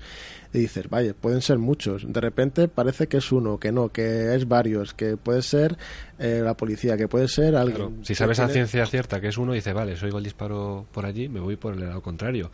[0.54, 2.10] y dices, vaya, pueden ser muchos.
[2.10, 5.76] De repente parece que es uno, que no, que es varios, que puede ser
[6.18, 7.76] eh, la policía, que puede ser alguien.
[7.88, 10.24] Claro, Si sabes a tiene- ciencia cierta que es uno, dice, vale, si oigo el
[10.24, 12.50] disparo por allí, me voy por el lado contrario.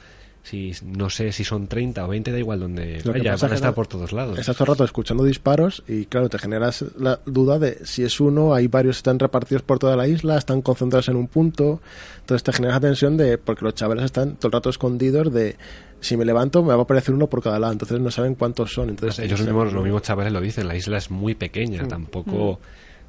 [0.49, 3.47] Si no sé si son 30 o 20, da igual donde Lo que vaya, pasa
[3.47, 4.39] van a es que estar por todos lados.
[4.39, 8.21] Estás todo el rato escuchando disparos y claro, te generas la duda de si es
[8.21, 11.81] uno, hay varios están repartidos por toda la isla, están concentrados en un punto,
[12.21, 15.57] entonces te generas la tensión de, porque los chavales están todo el rato escondidos de,
[16.01, 18.73] si me levanto me va a aparecer uno por cada lado, entonces no saben cuántos
[18.73, 18.91] son.
[18.91, 21.89] Entonces Ellos mismos, los mismos chavales lo dicen, la isla es muy pequeña, Mm.
[21.89, 22.61] tampoco,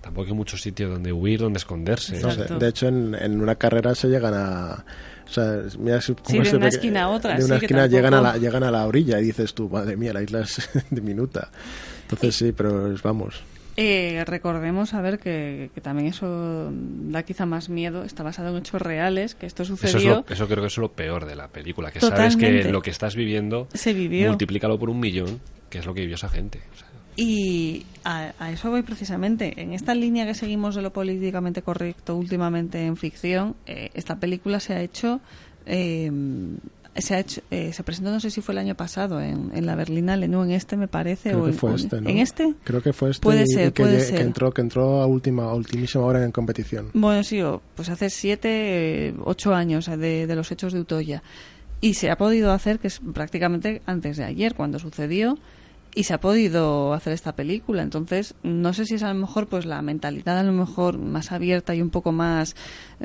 [0.02, 2.20] tampoco hay muchos sitios donde huir, donde esconderse.
[2.20, 2.58] no Exacto.
[2.58, 4.86] de hecho, en, en una carrera se llegan a.
[5.30, 7.88] O sea, mira si- cómo de una esquina a otra, De sí, una que esquina
[7.88, 10.70] llegan, a la, llegan a la orilla y dices tú, madre mía, la isla es
[10.90, 11.50] diminuta.
[12.04, 13.42] Entonces sí, pero es- vamos.
[13.80, 18.04] Eh, recordemos, a ver, que, que también eso da quizá más miedo.
[18.04, 20.24] Está basado en hechos reales, que esto Eso, es sucedió.
[20.28, 22.64] lo- eso creo que es lo peor de la película, que sabes Totalmente.
[22.68, 24.30] que lo que estás viviendo, Se vivió.
[24.30, 26.60] multiplícalo por un millón, que es lo que vivió esa gente.
[26.74, 26.87] O sea,
[27.18, 29.60] Y a, a eso voy precisamente.
[29.62, 34.60] En esta línea que seguimos de lo políticamente correcto últimamente en ficción, eh, esta película
[34.60, 35.20] se ha hecho.
[35.66, 36.12] eh,
[37.00, 39.68] se ha hecho, eh, se presentó, no sé si fue el año pasado, en, en
[39.68, 41.30] la Berlinale, no en este me parece.
[41.30, 42.10] Creo o que fue en- este, ¿no?
[42.10, 42.54] ¿En este?
[42.64, 44.16] Creo que fue este Puede y- ser, que, puede ser.
[44.16, 46.90] que entró que entró a última a ultimísima hora en competición.
[46.96, 47.40] Bueno, sí,
[47.76, 51.22] pues hace siete, ocho años eh, de, de los hechos de Utoya.
[51.82, 55.38] Y se ha podido hacer, que es prácticamente antes de ayer, cuando sucedió,
[55.98, 57.82] y se ha podido hacer esta película.
[57.82, 61.32] Entonces, no sé si es a lo mejor pues la mentalidad a lo mejor más
[61.32, 62.56] abierta y un poco más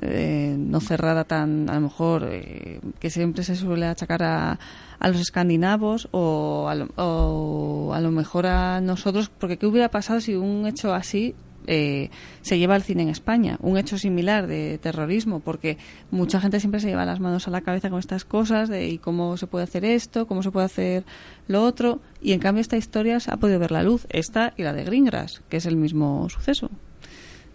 [0.03, 4.59] eh, no cerrada tan, a lo mejor, eh, que siempre se suele achacar a,
[4.99, 9.91] a los escandinavos o a, lo, o a lo mejor a nosotros, porque ¿qué hubiera
[9.91, 11.35] pasado si un hecho así
[11.66, 12.11] eh,
[12.42, 15.79] se lleva al cine en España, un hecho similar de terrorismo, porque
[16.11, 18.98] mucha gente siempre se lleva las manos a la cabeza con estas cosas de y
[18.98, 21.05] cómo se puede hacer esto, cómo se puede hacer
[21.48, 24.62] lo otro, y en cambio esta historia se ha podido ver la luz, esta y
[24.62, 26.70] la de Greengrass, que es el mismo suceso.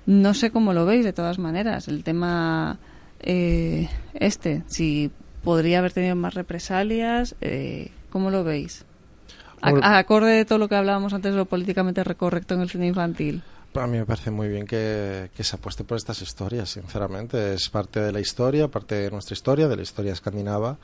[0.06, 2.80] No sé cómo lo veis de todas maneras, el tema
[3.20, 5.12] eh, este, si
[5.44, 8.86] podría haber tenido más represalias, eh, ¿cómo lo veis?
[9.62, 12.88] A- acorde de todo lo que hablábamos antes de lo políticamente recorrecto en el cine
[12.88, 13.42] infantil.
[13.76, 17.54] A mí me parece muy bien que, que se apueste por estas historias, sinceramente.
[17.54, 20.78] Es parte de la historia, parte de nuestra historia, de la historia escandinava,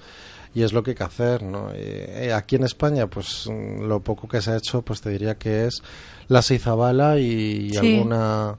[0.54, 1.72] y es lo que hay que hacer, ¿no?
[1.74, 5.36] Eh, eh, aquí en España, pues lo poco que se ha hecho, pues te diría
[5.40, 5.82] que es
[6.28, 7.24] La Seizabala y,
[7.68, 7.78] y Sí.
[7.78, 8.58] alguna...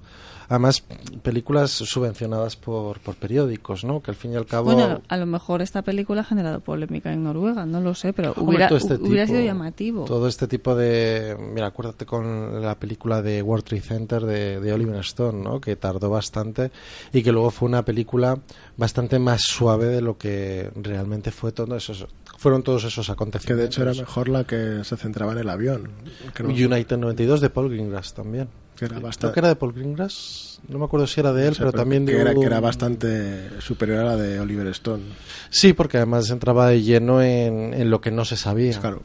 [0.48, 0.84] Además,
[1.22, 4.02] películas subvencionadas por, por periódicos, ¿no?
[4.02, 4.72] Que al fin y al cabo...
[4.72, 8.34] Bueno, a lo mejor esta película ha generado polémica en Noruega, no lo sé, pero
[8.36, 10.04] hubiera, este hubiera tipo- sido llamativo.
[10.04, 11.36] Todo este tipo de...
[11.52, 15.60] Mira, acuérdate con la película de World Trade Center de, de Oliver Stone, ¿no?
[15.60, 16.70] Que tardó bastante
[17.12, 18.38] y que luego fue una película
[18.76, 22.06] bastante más suave de lo que realmente fue todo esos...
[22.36, 23.62] Fueron todos esos Que acontecimientos.
[23.62, 25.90] de hecho era mejor la que se centraba en el avión.
[26.34, 28.48] Que no- United 92 de Paul Greengrass también.
[28.76, 30.60] Que era Creo bastante, que era de Paul Greengrass.
[30.68, 32.40] No me acuerdo si era de él, o sea, pero también que de era, un-
[32.40, 35.02] que era bastante superior a la de Oliver Stone.
[35.50, 38.78] Sí, porque además entraba de lleno en, en lo que no se sabía.
[38.80, 39.02] Claro.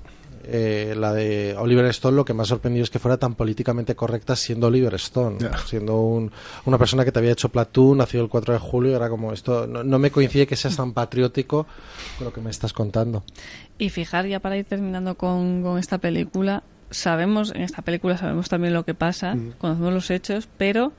[0.52, 3.94] Eh, la de Oliver Stone lo que me ha sorprendido es que fuera tan políticamente
[3.96, 5.56] correcta siendo Oliver Stone, Ya.
[5.60, 6.32] siendo un-
[6.66, 9.68] una persona que te había hecho Platoon, nacido el 4 de julio, era como esto,
[9.68, 11.68] no, no me coincide que seas tan patriótico
[12.18, 13.24] con lo que me estás contando.
[13.78, 18.50] Y fijar, ya para ir terminando con, con esta película, sabemos, en esta película sabemos
[18.50, 19.54] también lo que pasa, Mm.
[19.58, 20.92] conocemos los hechos, pero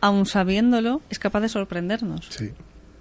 [0.00, 2.26] aun sabiéndolo, es capaz de sorprendernos.
[2.30, 2.50] Sí.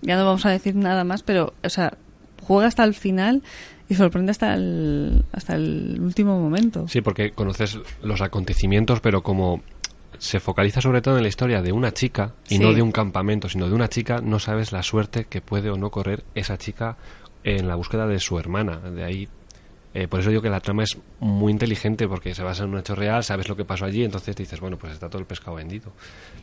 [0.01, 1.93] Ya no vamos a decir nada más, pero, o sea,
[2.41, 3.43] juega hasta el final
[3.89, 6.87] y sorprende hasta el, hasta el último momento.
[6.87, 9.61] Sí, porque conoces los acontecimientos, pero como
[10.17, 12.59] se focaliza sobre todo en la historia de una chica y Sí.
[12.59, 15.77] no de un campamento, sino de una chica, no sabes la suerte que puede o
[15.77, 16.97] no correr esa chica
[17.43, 18.77] en la búsqueda de su hermana.
[18.77, 19.27] De ahí,
[19.93, 22.79] eh, por eso digo que la trama es muy inteligente porque se basa en un
[22.79, 25.55] hecho real, sabes lo que pasó allí, entonces dices, bueno, pues está todo el pescado
[25.57, 25.91] vendido.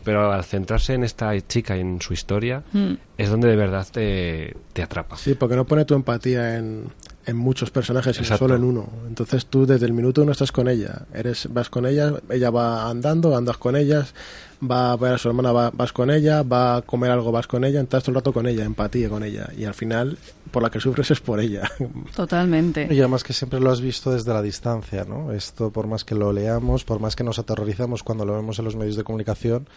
[0.05, 2.95] Pero al centrarse en esta chica y en su historia, Mm.
[3.17, 5.17] es donde de verdad te, te atrapa.
[5.17, 6.85] Sí, porque no pone tu empatía en,
[7.27, 8.89] en muchos personajes, sino solo en uno.
[9.07, 11.03] Entonces tú desde el minuto uno estás con ella.
[11.15, 14.15] Eres, vas con ella, ella va andando, andas con ellas,
[14.63, 17.47] va a ver a su hermana, va- vas con ella, va a comer algo, vas
[17.47, 19.49] con ella, estás todo el rato con ella, empatía con ella.
[19.57, 20.19] Y al final,
[20.51, 21.71] por la que sufres es por ella.
[22.15, 22.89] Totalmente.
[22.91, 25.33] Y además que siempre lo has visto desde la distancia, ¿no?
[25.33, 28.65] Esto, por más que lo leamos, por más que nos aterrorizamos cuando lo vemos en
[28.65, 29.69] los medios de comunicación,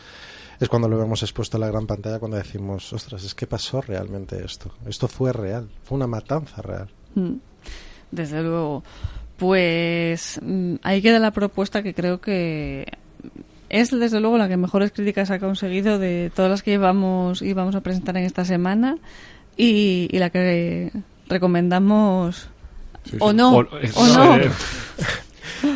[0.60, 3.82] es cuando lo vemos expuesto a la gran pantalla cuando decimos, ostras, es que pasó
[3.82, 4.72] realmente esto.
[4.86, 6.88] Esto fue real, fue una matanza real.
[7.16, 7.36] Mm.
[8.12, 8.84] Desde luego.
[9.38, 12.86] Pues mm, ahí queda la propuesta que creo que
[13.70, 17.54] es desde luego la que mejores críticas ha conseguido de todas las que llevamos y
[17.54, 18.98] vamos a presentar en esta semana
[19.64, 20.92] y, y la que
[21.28, 22.48] recomendamos
[23.20, 24.50] o no O- o no eh,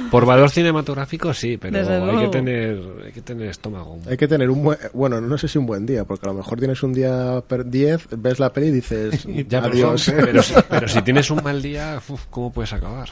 [0.09, 3.99] Por valor cinematográfico sí, pero Desde hay que tener hay que tener estómago.
[4.09, 4.77] Hay que tener un buen...
[4.93, 7.65] Bueno, no sé si un buen día, porque a lo mejor tienes un día per
[7.69, 10.11] 10, ves la peli y dices, Ya, pero, adiós.
[10.15, 13.09] pero si- pero si tienes un mal día, uf, ¿cómo puedes acabar?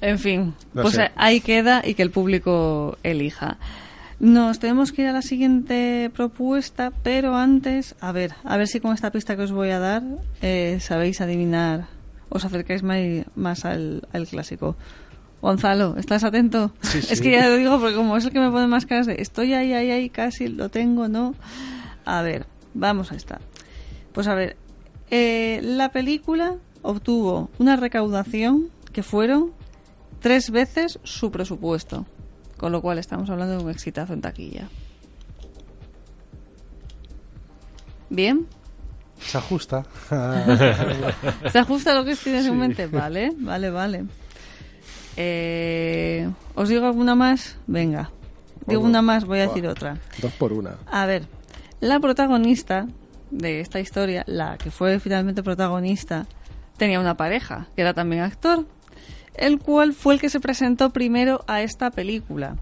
[0.00, 1.10] En fin, No pues sé.
[1.16, 3.56] ahí queda y que el público elija.
[4.18, 8.80] Nos tenemos que ir a la siguiente propuesta, pero antes, a ver, a ver si
[8.80, 10.02] con esta pista que os voy a dar
[10.40, 11.88] eh, sabéis adivinar,
[12.30, 14.76] os acercáis más al, al clásico.
[15.42, 16.72] Gonzalo, ¿estás atento?
[16.80, 19.06] Sí, Es que ya lo digo porque como es el que me pone más caras
[19.06, 21.34] de estoy ahí, ahí, ahí, casi lo tengo, ¿no?
[22.06, 23.40] A ver, vamos a esta.
[24.12, 24.56] Pues a ver,
[25.10, 29.52] eh, la película obtuvo una recaudación que fueron
[30.20, 32.06] tres veces su presupuesto.
[32.56, 34.68] Con lo cual estamos hablando de un exitazo en taquilla.
[38.08, 38.46] ¿Bien?
[39.18, 39.84] Se ajusta.
[41.50, 42.86] ¿Se ajusta lo que tienes en mente?
[42.86, 44.04] Vale, vale, vale.
[45.16, 47.56] Eh, ¿Os digo alguna más?
[47.66, 48.10] Venga.
[48.66, 49.98] Digo una más, voy a decir otra.
[50.20, 50.76] Dos por una.
[50.90, 51.26] A ver,
[51.80, 52.86] la protagonista
[53.30, 56.26] de esta historia, la que fue finalmente protagonista,
[56.76, 58.66] tenía una pareja, que era también actor,
[59.36, 62.56] el cual fue el que se presentó primero a esta película.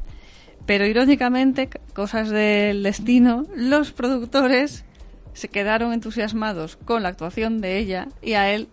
[0.67, 4.85] Pero irónicamente, cosas del destino, los productores
[5.35, 8.69] se quedaron entusiasmados con la actuación de ella y a él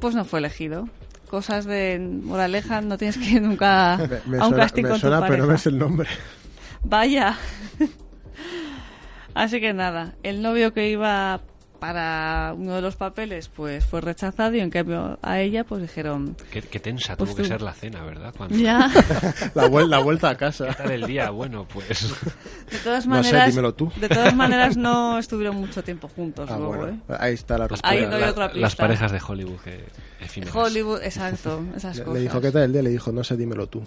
[0.00, 0.88] pues no fue elegido.
[1.28, 4.88] Cosas de moraleja, no tienes que ir nunca Me, me a un suena, casting me
[4.88, 6.08] con suena, tu pero no sé el nombre.
[6.82, 7.36] Vaya.
[9.34, 11.40] Así que nada, el novio que iba
[11.82, 16.36] para uno de los papeles pues fue rechazado y en cambio a ella pues dijeron,
[16.52, 17.48] Qué, qué tensa Pues tuvo que tú.
[17.48, 18.32] ser la cena, ¿verdad?
[18.36, 18.88] Cuando ya,
[19.56, 20.68] La, vuel- la vuelta a casa.
[20.68, 21.30] ¿Qué tal el día?
[21.30, 22.08] Bueno, pues
[22.70, 23.90] de todas No sé, maneras, dímelo tú.
[23.96, 26.92] de todas maneras no estuvieron mucho tiempo juntos Ah, luego, bueno.
[27.08, 27.16] ¿eh?
[27.18, 28.16] Ahí está la las, Ahí respuesta.
[28.20, 28.60] doy otra pista.
[28.60, 29.84] las parejas de Hollywood que
[30.20, 30.54] efímeras.
[30.54, 32.14] Hollywood, exacto, esas Le, cosas.
[32.14, 32.82] le dijo, ¿qué tal el día?
[32.82, 33.82] Le dijo, no sé, dímelo tú.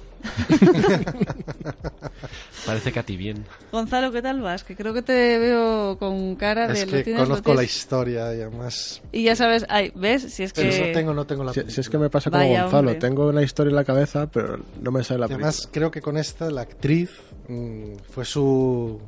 [2.66, 3.46] Parece que a ti bien.
[3.72, 4.64] Gonzalo, ¿qué tal vas?
[4.66, 7.72] Que creo que te veo con cara de es lo que conozco la tienes.
[7.86, 9.02] Historia y además...
[9.12, 10.24] Y ya sabes, ay, ¿ves?
[10.34, 10.88] Si es Pero que...
[10.88, 12.96] no tengo, no tengo la Si, si es que me pasa como Vaya, Gonzalo, hombre.
[13.00, 15.48] tengo una historia en la cabeza, pero no me sale la película.
[15.50, 17.12] Además, creo que con esta la actriz
[17.48, 19.00] mm, fue su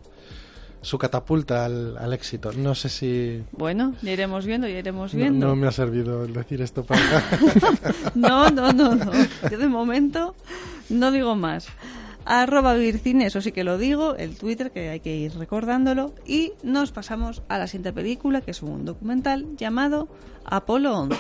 [0.80, 2.54] su catapulta al, al éxito.
[2.54, 5.48] No sé si Bueno, ya iremos viendo, ya iremos no, viendo.
[5.48, 7.02] no me ha servido el decir esto para
[8.16, 9.12] No, no, no, no.
[9.52, 10.36] Yo de momento
[10.90, 11.68] no digo más.
[12.30, 16.14] Arroba Vircine, eso sí que lo digo, el Twitter, que hay que ir recordándolo.
[16.26, 20.10] Y nos pasamos a la siguiente película, que es un documental llamado
[20.44, 21.16] Apolo 11.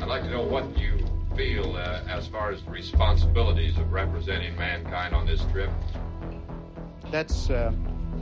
[0.00, 0.98] I'd like to know what you
[1.34, 5.70] feel uh, as far as the responsibilities of representing mankind on this trip.
[7.10, 7.72] That's uh,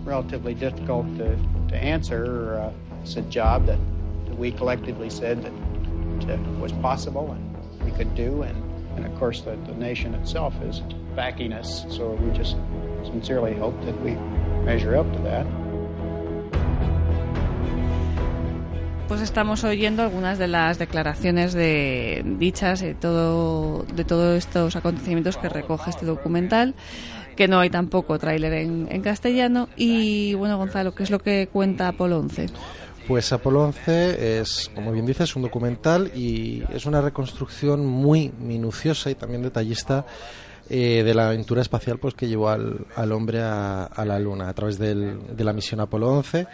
[0.07, 1.37] relatively difficult to,
[1.69, 2.59] to answer.
[2.59, 3.79] Uh, it's a job that,
[4.27, 5.53] that we collectively said that
[6.31, 8.57] uh, was possible and we could do, and,
[8.97, 10.81] and of course the, the nation itself is
[11.15, 11.85] backing us.
[11.89, 12.57] So we just
[13.05, 14.13] sincerely hope that we
[14.65, 15.47] measure up to that.
[19.09, 25.37] Pues estamos oyendo algunas de las declaraciones de dichas de todo de todos estos acontecimientos
[25.37, 26.75] que recoge este documental,
[27.37, 29.69] que no hay tampoco tráiler en, castellano.
[29.77, 32.47] Y bueno, Gonzalo, ¿qué es lo que cuenta Apolo 11?
[33.07, 39.11] Pues Apolo 11 es, como bien dices, un documental y es una reconstrucción muy minuciosa
[39.11, 40.07] y también detallista
[40.69, 44.49] eh, de la aventura espacial pues que llevó al, al hombre a, a la Luna
[44.49, 46.47] a través del- de la misión Apolo 11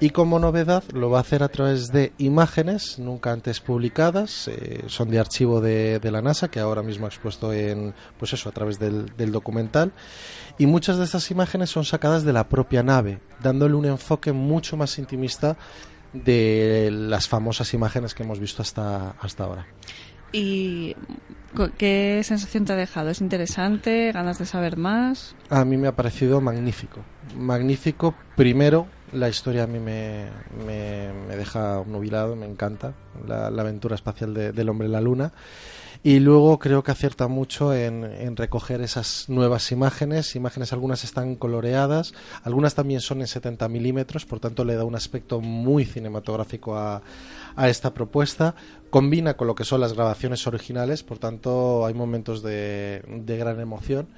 [0.00, 4.82] y como novedad lo va a hacer a través de imágenes nunca antes publicadas eh,
[4.86, 8.48] son de archivo de, de la NASA que ahora mismo ha expuesto en pues eso
[8.48, 9.92] a través del, del documental.
[10.58, 14.76] Y muchas de estas imágenes son sacadas de la propia nave dándole un enfoque mucho
[14.76, 15.56] más intimista
[16.12, 19.66] de las famosas imágenes que hemos visto hasta hasta ahora
[20.32, 20.94] ¿Y
[21.76, 23.10] qué sensación te ha dejado?
[23.10, 24.12] ¿Es interesante?
[24.12, 25.34] ¿Ganas de saber más?
[25.48, 27.00] A mí me ha parecido magnífico.
[27.36, 30.26] Magnífico, primero, la historia a mí me,
[30.66, 32.94] me, me deja obnubilado, me encanta,
[33.26, 35.32] la, la aventura espacial de- del hombre en la luna.
[36.02, 40.34] Y luego creo que acierta mucho en, recoger esas nuevas imágenes.
[40.34, 44.94] Imágenes, algunas están coloreadas, algunas también son en 70 milímetros, por tanto le da un
[44.94, 47.02] aspecto muy cinematográfico a,
[47.56, 48.54] a esta propuesta.
[48.90, 53.02] Combina con lo que son las grabaciones originales, por tanto hay momentos de
[53.38, 54.08] gran emoción.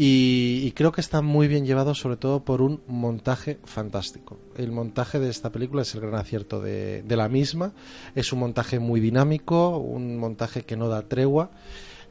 [0.00, 4.38] Y, y creo que está muy bien llevado sobre todo por un montaje fantástico.
[4.56, 7.72] El montaje de esta película es el gran acierto de, de la misma.
[8.14, 11.50] Es un montaje muy dinámico, un montaje que no da tregua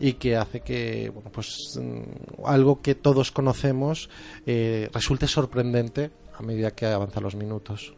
[0.02, 4.10] y que hace que bueno, pues mm, algo que todos conocemos
[4.46, 7.94] eh, resulte sorprendente a medida que avanzan los minutos.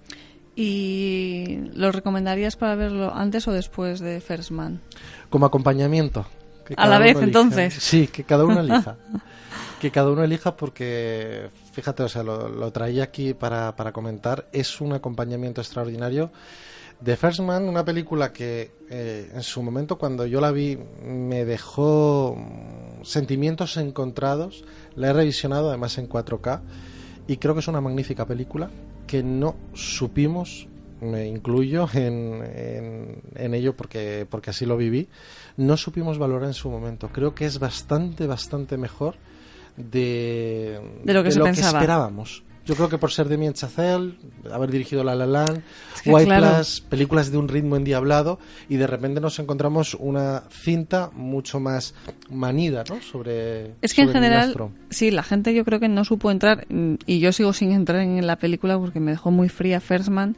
[0.56, 4.82] ¿Y lo recomendarías para verlo antes o después de First Man?
[5.32, 6.28] Como acompañamiento.
[6.68, 7.26] que A la vez, elija.
[7.26, 7.74] entonces.
[7.74, 8.96] Sí, que cada uno elija.
[9.80, 14.48] que cada uno elija porque, fíjate, o sea, lo, lo traía aquí para, para comentar.
[14.52, 16.32] Es un acompañamiento extraordinario.
[17.04, 21.46] The First Man, una película que eh, en su momento cuando yo la vi me
[21.46, 22.38] dejó
[23.04, 24.66] sentimientos encontrados.
[24.96, 26.62] La he revisionado además en 4K
[27.28, 28.70] y creo que es una magnífica película
[29.08, 30.68] que no supimos,
[31.00, 35.08] me incluyo en, en, en ello porque, porque así lo viví,
[35.56, 37.10] no supimos valorar en su momento.
[37.14, 39.16] Creo que es bastante, bastante mejor
[39.80, 41.80] de, De lo que se pensaba.
[41.80, 42.44] esperábamos.
[42.66, 44.14] Yo creo que por ser de Chazelle,
[44.52, 45.64] haber dirigido La La Land,
[45.96, 46.58] Es que, White claro.
[46.58, 48.38] Plus, películas de un ritmo endiablado,
[48.68, 51.96] y de repente nos encontramos una cinta mucho más
[52.30, 53.02] manida, ¿no?
[53.02, 53.72] Sobre.
[53.82, 54.56] Es que en sobre general,
[54.92, 56.68] sí, la gente yo creo que no supo entrar,
[57.08, 60.36] y yo sigo sin entrar en la película porque me dejó muy fría First Man,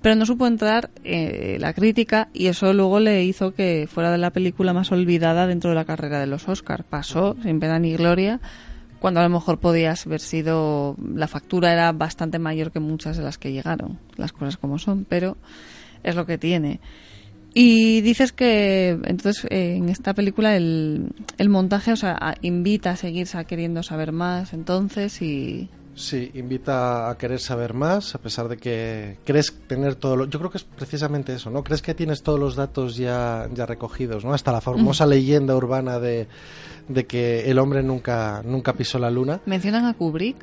[0.00, 4.18] pero no supo entrar eh, la crítica y eso luego le hizo que fuera de
[4.18, 6.84] la película más olvidada dentro de la carrera de los Oscars.
[6.88, 8.40] Pasó sin pena ni gloria,
[9.04, 13.22] cuando a lo mejor podías haber sido, la factura era bastante mayor que muchas de
[13.22, 15.36] las que llegaron, las cosas como son, pero
[16.02, 16.80] es lo que tiene.
[17.52, 23.28] Y dices que entonces en esta película el, el montaje, o sea, invita a seguir
[23.46, 29.18] queriendo saber más, entonces y Sí, invita a querer saber más, a pesar de que
[29.24, 30.24] crees tener todo lo...
[30.26, 31.62] Yo creo que es precisamente eso, ¿no?
[31.62, 34.34] Crees que tienes todos los datos ya, ya recogidos, ¿no?
[34.34, 36.26] Hasta la famosa leyenda urbana de,
[36.88, 39.40] de que el hombre nunca, nunca pisó la luna.
[39.46, 40.36] mencionan a Kubrick.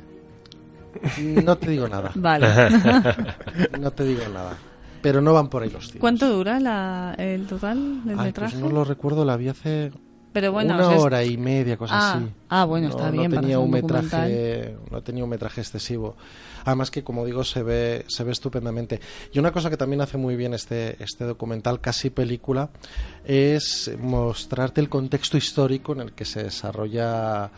[1.18, 2.46] No te digo nada, Vale.
[3.80, 4.56] no te digo nada.
[5.02, 6.00] Pero no van por ahí los tiros.
[6.00, 8.52] ¿Cuánto dura la, el total del Ay, metraje?
[8.56, 9.90] pues no lo recuerdo, la vi hace
[10.32, 12.28] Pero bueno, una o sea, es- hora y media, cosas Ah, así.
[12.48, 16.16] ah, bueno, No- está no bien tenía un metraje, no tenía un metraje excesivo.
[16.64, 19.00] Además que, como digo, se ve, se ve estupendamente.
[19.32, 22.70] Y una cosa que también hace muy bien este, este documental, casi película,
[23.24, 27.50] es mostrarte el contexto histórico en el que se desarrolla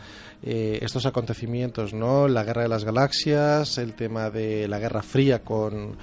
[0.43, 2.27] eh, estos acontecimientos, ¿no?
[2.27, 5.97] La guerra de las galaxias, el tema de la Guerra Fría con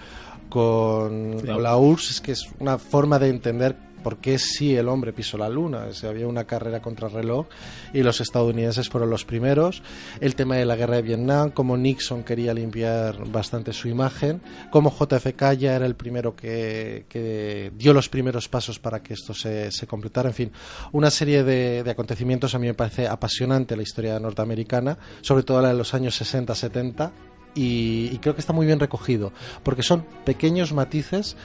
[0.49, 1.61] con Claro.
[1.61, 5.39] la URSS, es que es una forma de entender por qué sí el hombre pisó
[5.39, 5.87] la luna.
[6.03, 7.47] Había una carrera contra reloj
[7.93, 9.83] y los estadounidenses fueron los primeros.
[10.21, 14.91] El tema de la guerra de Vietnam, cómo Nixon quería limpiar bastante su imagen, cómo
[14.91, 19.71] JFK ya era el primero que, que dio los primeros pasos para que esto se,
[19.71, 20.29] se completara.
[20.29, 20.53] En fin,
[20.93, 25.61] una serie de, de acontecimientos a mí me parece apasionante la historia norteamericana, sobre todo
[25.61, 27.11] la de los años 60-70
[27.55, 31.37] y, y creo que está muy bien recogido, porque son pequeños matices,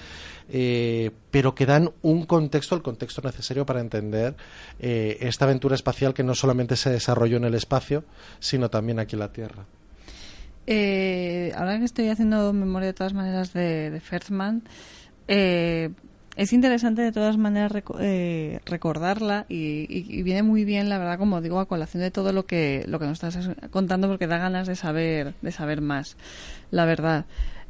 [0.50, 4.36] eh, pero que dan un contexto, el contexto necesario para entender
[4.80, 8.04] eh, esta aventura espacial que no solamente se desarrolló en el espacio,
[8.40, 9.66] sino también aquí en la Tierra.
[10.66, 14.64] Eh, ahora que estoy haciendo memoria de todas maneras de, de First Man,
[15.30, 15.90] eh,
[16.36, 21.18] es interesante de todas maneras reco- eh, recordarla y- y viene muy bien, la verdad,
[21.18, 24.38] como digo, a colación de todo lo que, lo que nos estás contando porque da
[24.38, 26.16] ganas de saber, de saber más,
[26.70, 27.26] la verdad.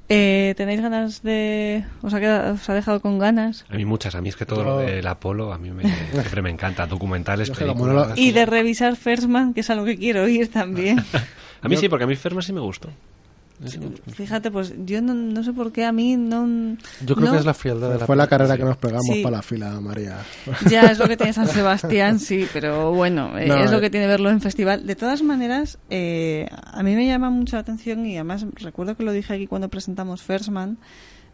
[0.10, 1.84] Eh, ¿Tenéis ganas de...?
[2.02, 3.66] ¿Os ha, quedado- os ha dejado con ganas?
[3.70, 5.84] A mí muchas, a mí es que todo Yo- lo del Apolo a mí me,
[6.12, 8.18] siempre me encanta, documentales, películas.
[8.18, 11.04] Y de revisar First Man, que es algo que quiero oír también.
[11.62, 12.90] A mí sí, porque a mí Ferma sí me gustó.
[14.14, 16.78] Fíjate, pues yo no, no sé por qué a mí no...
[17.06, 18.60] Yo creo no- que es la frialdad de la Fue la carrera sí.
[18.60, 19.24] que nos pegamos Sí.
[19.24, 20.18] para la fila, María.
[20.70, 23.82] Ya es lo que tiene San Sebastián, sí, pero bueno, eh, No, es lo eh.
[23.82, 24.86] que tiene verlo en festival.
[24.86, 29.04] De todas maneras, eh, a mí me llama mucho la atención y además recuerdo que
[29.04, 30.78] lo dije aquí cuando presentamos First Man,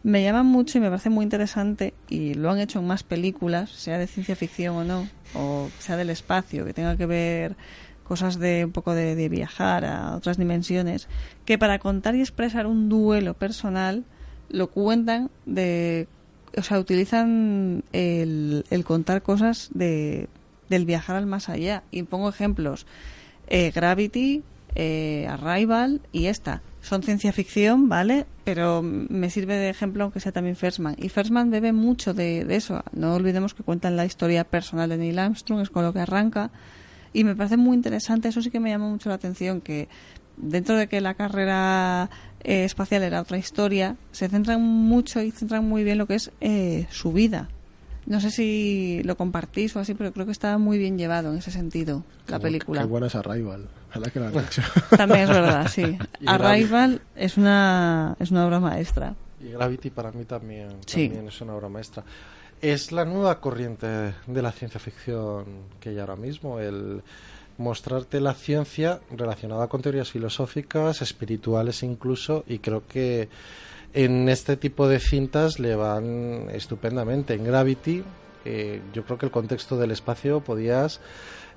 [0.02, 3.70] me llama mucho y me parece muy interesante y lo han hecho en más películas,
[3.70, 7.56] sea de ciencia ficción o no, o sea del espacio, que tenga que ver
[8.04, 11.08] cosas de un poco de, de viajar a otras dimensiones,
[11.44, 14.04] que para contar y expresar un duelo personal
[14.50, 16.06] lo cuentan de
[16.56, 20.28] o sea, utilizan el, el contar cosas de,
[20.68, 21.82] del viajar al más allá.
[21.90, 22.86] Y pongo ejemplos.
[23.48, 24.42] Eh, Gravity,
[24.74, 26.62] eh, Arrival y esta.
[26.80, 28.26] Son ciencia ficción, ¿vale?
[28.44, 30.96] Pero me sirve de ejemplo aunque sea también First Man.
[30.98, 32.82] Y First Man bebe mucho de, de eso.
[32.92, 36.50] No olvidemos que cuentan la historia personal de Neil Armstrong, es con lo que arranca.
[37.14, 39.88] Y me parece muy interesante, eso sí que me llama mucho la atención, que
[40.36, 42.10] dentro de que la carrera
[42.42, 46.30] eh, espacial era otra historia, se centran mucho y centran muy bien lo que es
[46.42, 47.48] eh, su vida.
[48.06, 51.38] No sé si lo compartís o así, pero creo que está muy bien llevado en
[51.38, 52.82] ese sentido, la película.
[52.82, 53.66] Qué buena es Arrival.
[53.90, 54.62] Ojalá que la has dicho.
[54.96, 55.96] También es verdad, sí.
[56.26, 59.14] Arrival es una, es una obra maestra.
[59.40, 61.06] Y Gravity para mí también, Sí.
[61.06, 62.02] también es una obra maestra.
[62.64, 65.44] Es la nueva corriente de la ciencia ficción
[65.80, 67.02] que hay ahora mismo, el
[67.58, 73.28] mostrarte la ciencia relacionada con teorías filosóficas, espirituales incluso, y creo que
[73.92, 77.34] en este tipo de cintas le van estupendamente.
[77.34, 78.02] En Gravity,
[78.46, 81.02] eh, yo creo que el contexto del espacio podías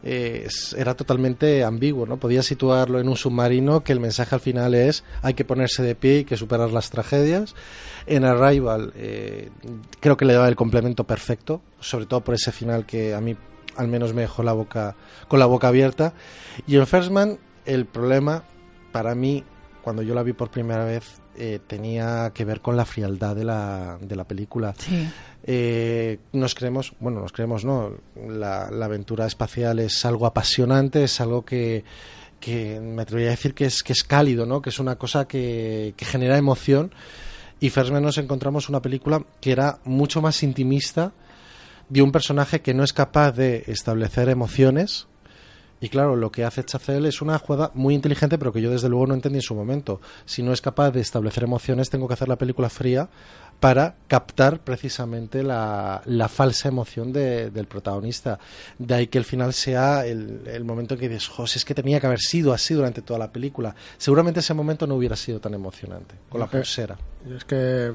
[0.03, 2.17] eh, era totalmente ambiguo, ¿no?
[2.17, 5.95] Podías situarlo en un submarino que el mensaje al final es hay que ponerse de
[5.95, 7.55] pie y que superar las tragedias.
[8.05, 9.49] En Arrival eh,
[9.99, 13.35] creo que le daba el complemento perfecto, sobre todo por ese final que a mí
[13.75, 14.95] al menos me dejó la boca
[15.27, 16.13] con la boca abierta.
[16.65, 18.43] Y en First Man el problema
[18.91, 19.43] para mí
[19.81, 23.45] cuando yo la vi por primera vez eh, tenía que ver con la frialdad de
[23.45, 24.73] la, de la película.
[24.77, 25.07] Sí.
[25.43, 27.91] Eh, nos creemos, bueno, nos creemos, no,
[28.27, 31.83] la, la aventura espacial es algo apasionante, es algo que,
[32.39, 34.61] que me atrevería a decir que es, que es cálido, ¿no?
[34.61, 36.91] que es una cosa que, que genera emoción.
[37.59, 41.13] Y First Man nos encontramos una película que era mucho más intimista
[41.89, 45.07] de un personaje que no es capaz de establecer emociones.
[45.79, 48.89] Y claro, lo que hace Chazelle es una jugada muy inteligente, pero que yo desde
[48.89, 50.01] luego no entendí en su momento.
[50.25, 53.09] Si no es capaz de establecer emociones, tengo que hacer la película fría
[53.59, 58.39] para captar precisamente la, la falsa emoción de- del protagonista.
[58.79, 61.75] De ahí que el final sea el, el momento en que dices, José, es que
[61.75, 63.75] tenía que haber sido así durante toda la película.
[63.99, 66.97] Seguramente ese momento no hubiera sido tan emocionante, con la pulsera.
[67.27, 67.93] Yo es que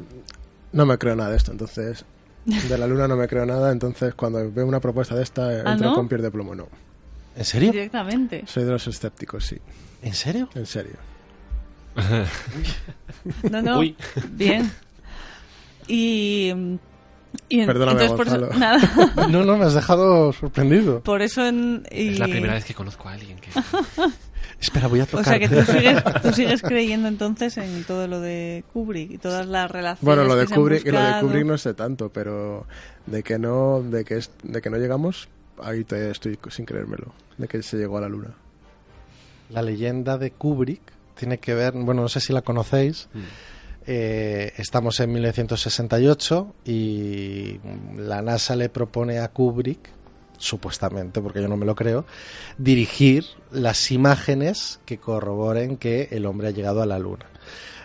[0.72, 2.04] no me creo nada de esto, entonces.
[2.44, 5.72] De la luna no me creo nada, entonces cuando veo una propuesta de esta, ¿Ah,
[5.72, 5.94] entro no?
[5.94, 6.66] con pies de plomo, no.
[7.36, 7.72] ¿En serio?
[7.72, 8.44] Directamente.
[8.46, 9.56] Soy de los escépticos, sí,
[10.02, 10.48] ¿En serio?
[10.54, 10.94] en serio.
[13.50, 13.78] No, no.
[13.78, 13.96] Uy.
[14.32, 14.70] Bien.
[15.86, 16.52] Y.
[17.48, 21.00] y en- Perdóname, entonces, por eso, nada, No, no, me has dejado sorprendido.
[21.02, 21.84] por eso en.
[21.90, 23.50] y- Es la primera vez que conozco a alguien que...
[24.60, 25.24] Espera, voy a O tocar.
[25.24, 29.46] sea que tú sigues, tú sigues creyendo entonces en todo lo de Kubrick y todas
[29.46, 30.04] las relaciones.
[30.04, 31.20] Bueno, lo de que se han Kubrick, lo de.
[31.20, 32.66] Kubrick no sé tanto, pero
[33.06, 35.28] de que no, de que es, de que no llegamos,
[35.60, 38.34] ahí te estoy sin creérmelo, de que se llegó a la luna.
[39.50, 40.80] La leyenda de Kubrick
[41.14, 43.08] tiene que ver, bueno, no sé si la conocéis.
[43.12, 43.20] Mm.
[43.86, 47.58] Eh, estamos en 1968 y
[47.96, 49.90] la NASA le propone a Kubrick,
[50.38, 52.04] supuestamente, porque yo no me lo creo,
[52.58, 57.26] dirigir las imágenes que corroboren que el hombre ha llegado a la Luna.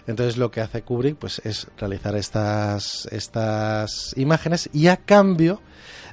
[0.08, 5.62] Entonces lo que hace Kubrick pues, es realizar estas, estas imágenes y a cambio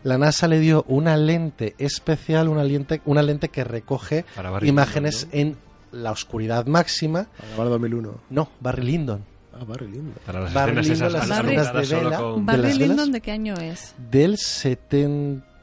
[0.03, 4.69] la NASA le dio una lente especial, una lente, una lente que recoge Para Barry
[4.69, 5.57] imágenes Lyndon,
[5.93, 7.21] en la oscuridad máxima.
[7.21, 8.21] A grabar 2001.
[8.31, 9.25] No, Barry Lyndon.
[9.55, 10.13] Ah, Barry Lindo.
[10.27, 12.19] Para las Barry escenas esas las de vela.
[12.19, 12.45] con...
[12.45, 13.13] ¿De Barry las Lyndon?
[13.13, 13.95] ¿de qué año es?
[14.11, 15.54] Del 70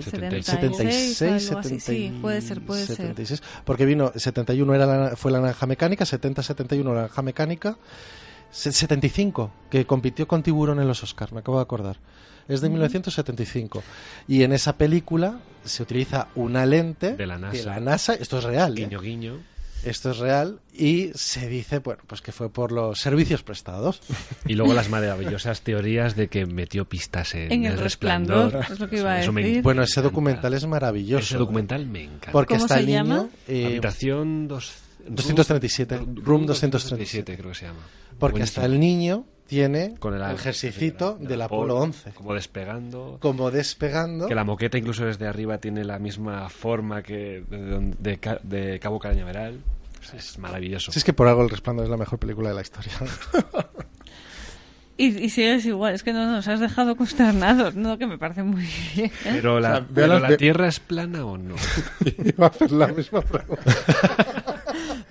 [0.00, 0.46] 76.
[0.46, 1.80] 76, algo así.
[1.80, 2.96] Sí, puede ser, puede ser.
[2.96, 7.76] 76, porque vino 71 era la- fue la naranja mecánica, 70 71 la naranja mecánica,
[8.50, 11.98] se- 75 que compitió con Tiburón en los Oscars, me acabo de acordar.
[12.48, 13.82] Es de 1975
[14.26, 17.80] y en esa película se utiliza una lente De la NASA.
[17.80, 18.82] NASA, esto es real, ¿eh?
[18.86, 19.51] Guiño, guiño.
[19.84, 24.00] Esto es real y se dice, bueno, pues que fue por los servicios prestados.
[24.46, 28.88] Y luego las maravillosas teorías de que metió pistas en, En El Resplandor, es lo
[28.88, 29.62] que iba a Eso me decir.
[29.62, 30.08] Bueno, ese encanta.
[30.10, 31.24] documental es maravilloso.
[31.24, 32.32] Ese documental me encanta.
[32.32, 34.72] Porque ¿Cómo está se el niño eh, Habitación dos-
[35.08, 37.80] 237, Room 237, creo que se llama.
[38.18, 38.62] porque Buenísimo.
[38.62, 43.18] hasta el niño tiene Con el, el jerseycito del Apolo 11 Como despegando.
[43.20, 48.16] como despegando Que la moqueta incluso desde arriba tiene la misma forma que de, de
[48.18, 49.60] Ca- de Cabo Cañaveral.
[50.16, 50.90] Es maravilloso.
[50.90, 52.92] si es que por algo el resplandor es la mejor película de la historia
[54.98, 57.96] Y, y sigues igual, es que no nos has dejado consternados, ¿no?
[57.98, 59.10] Que me parece muy bien.
[59.24, 61.54] Pero la, O sea, pero la de- Tierra es plana o no?
[62.24, 63.62] iba a hacer la misma pregunta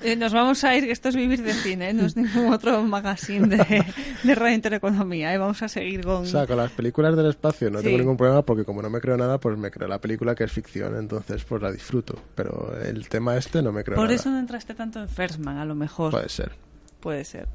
[0.04, 1.94] Eh, nos vamos a ir, esto es vivir de cine, ¿eh?
[1.94, 3.86] no es ningún otro magazine de,
[4.24, 5.32] de Radio Intereconomía.
[5.34, 5.38] ¿eh?
[5.38, 6.24] Vamos a seguir con...
[6.24, 7.86] O sea, con las películas del espacio no Sí.
[7.86, 10.44] tengo ningún problema porque como no me creo nada, pues me creo la película que
[10.46, 12.16] es ficción, entonces pues la disfruto.
[12.34, 14.16] Pero el tema este no me creo Por nada.
[14.16, 16.12] eso no entraste tanto en First Man, a lo mejor.
[16.12, 16.52] Puede ser.
[17.00, 17.48] Puede ser.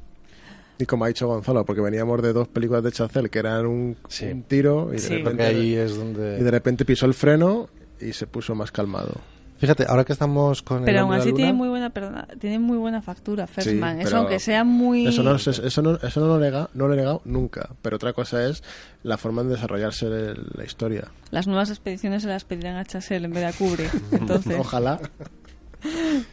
[0.79, 3.97] Y como ha dicho Gonzalo, porque veníamos de dos películas de Chazelle que eran un,
[4.07, 4.25] Sí.
[4.25, 5.15] un tiro y de, Sí.
[5.17, 7.67] repente, ahí es y de repente pisó el freno
[7.99, 9.15] y se puso más calmado.
[9.57, 11.89] Fíjate ahora que estamos con el Pero aún hombre a la así tiene muy buena,
[11.89, 13.77] perdona, tiene muy buena factura First Sí.
[13.77, 15.07] Eso pero aunque sea muy...
[15.07, 17.69] Eso no, es- eso no, eso no lo, he nega- no lo he negado nunca,
[17.81, 18.63] pero otra cosa es
[19.03, 21.07] la forma de desarrollarse el- la historia.
[21.31, 23.91] Las nuevas expediciones se las pedirán a Chasel en vez de a Kubrick.
[24.11, 24.99] Entonces, Ojalá.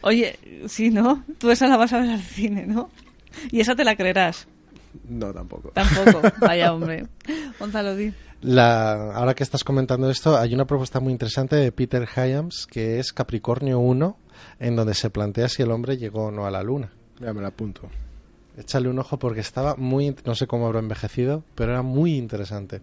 [0.01, 1.23] oye, sí, ¿no?
[1.37, 2.89] Tú esa la vas a ver al cine, ¿no?
[3.51, 4.47] Y esa te la creerás.
[5.09, 5.69] No, tampoco.
[5.73, 6.21] Tampoco.
[6.39, 7.05] Vaya hombre.
[7.59, 8.13] Gonzalo, di.
[8.41, 12.99] La, ahora que estás comentando esto hay una propuesta muy interesante de Peter Hyams que
[12.99, 14.17] es Capricornio 1
[14.59, 17.41] en donde se plantea si el hombre llegó o no a la luna Ya me
[17.41, 17.89] la apunto.
[18.57, 22.81] échale un ojo porque estaba muy no sé cómo habrá envejecido pero era muy interesante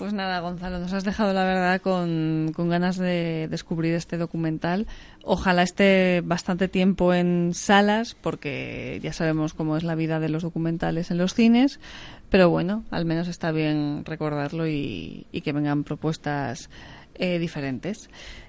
[0.00, 4.86] Pues nada, Gonzalo, nos has dejado la verdad con, con, ganas de descubrir este documental.
[5.24, 10.42] Ojalá esté bastante tiempo en salas, porque ya sabemos cómo es la vida de los
[10.42, 11.80] documentales en los cines,
[12.30, 16.70] pero bueno, al menos está bien recordarlo y, que vengan propuestas
[17.16, 18.08] eh, diferentes.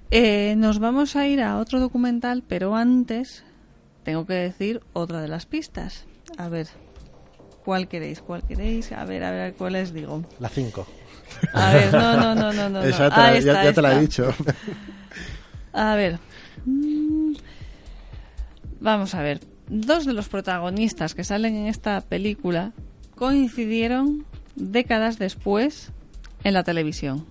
[0.09, 3.43] Eh, nos vamos a ir a otro documental, pero antes
[4.03, 6.05] tengo que decir otra de las pistas.
[6.37, 6.67] A ver,
[7.65, 8.21] ¿cuál queréis?
[8.21, 8.93] ¿Cuál queréis?
[8.93, 10.23] A ver, a ver, ¿cuál les digo?
[10.39, 11.00] La 5.
[11.53, 12.69] A ver, no, no, no, no.
[12.69, 12.81] no.
[12.83, 14.33] Esa te la- Ahí ya, te la he dicho.
[15.73, 16.19] A ver.
[16.65, 17.33] Mm,
[18.79, 19.39] Vamos a ver.
[19.69, 22.73] Dos de los protagonistas que salen en esta película
[23.15, 24.25] coincidieron
[24.55, 25.91] décadas después
[26.43, 27.25] en la televisión.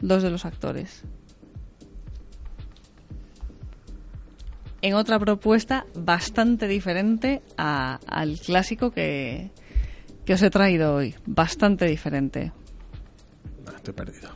[0.00, 1.02] Dos de los actores.
[4.82, 9.50] En otra propuesta bastante diferente a- al clásico que,
[10.24, 11.14] que os he traído hoy.
[11.26, 12.52] Bastante diferente.
[13.86, 14.30] No, estoy perdido.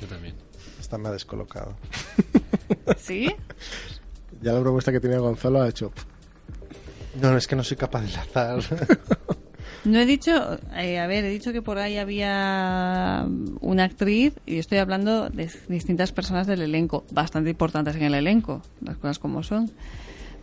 [0.00, 0.34] Yo también.
[0.80, 1.74] Está me ha descolocado.
[2.96, 3.34] ¿Sí?
[4.40, 5.92] Ya la propuesta que tenía Gonzalo ha hecho.
[7.20, 8.60] No, no, es que no soy capaz de enlazar.
[9.84, 13.26] No he dicho, eh, a ver, he dicho que por ahí había
[13.60, 18.62] una actriz y estoy hablando de distintas personas del elenco, bastante importantes en el elenco,
[18.80, 19.72] las cosas como son.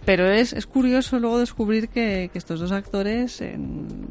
[0.04, 4.09] Pero es, es curioso luego descubrir que, que estos dos actores, en-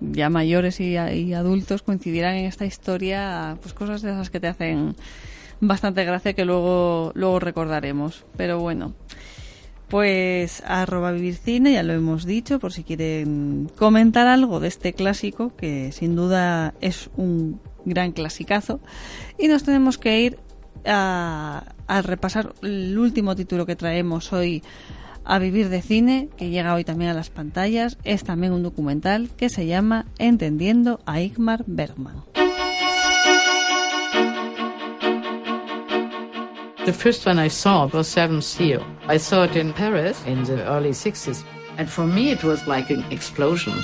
[0.00, 4.48] ya mayores y, y adultos, coincidieran en esta historia, pues cosas de esas que te
[4.48, 4.96] hacen
[5.60, 8.24] bastante gracia que luego, luego recordaremos.
[8.36, 8.94] Pero bueno.
[9.88, 14.92] Pues arroba vivir cine, ya lo hemos dicho, por si quieren comentar algo de este
[14.92, 18.80] clásico, que sin duda es un gran clasicazo.
[19.38, 20.38] Y nos tenemos que ir
[20.84, 24.62] a, a repasar el último título que traemos hoy
[25.28, 27.98] a vivir de cine, que llega hoy también a las pantallas.
[28.02, 32.24] Es también un documental que se llama Entendiendo a Igmar Bergman.
[36.86, 38.82] The first one I saw was Seven Seal.
[39.06, 41.44] I saw it in Paris in the early 60s.
[41.76, 43.74] And for me, it was like an explosion.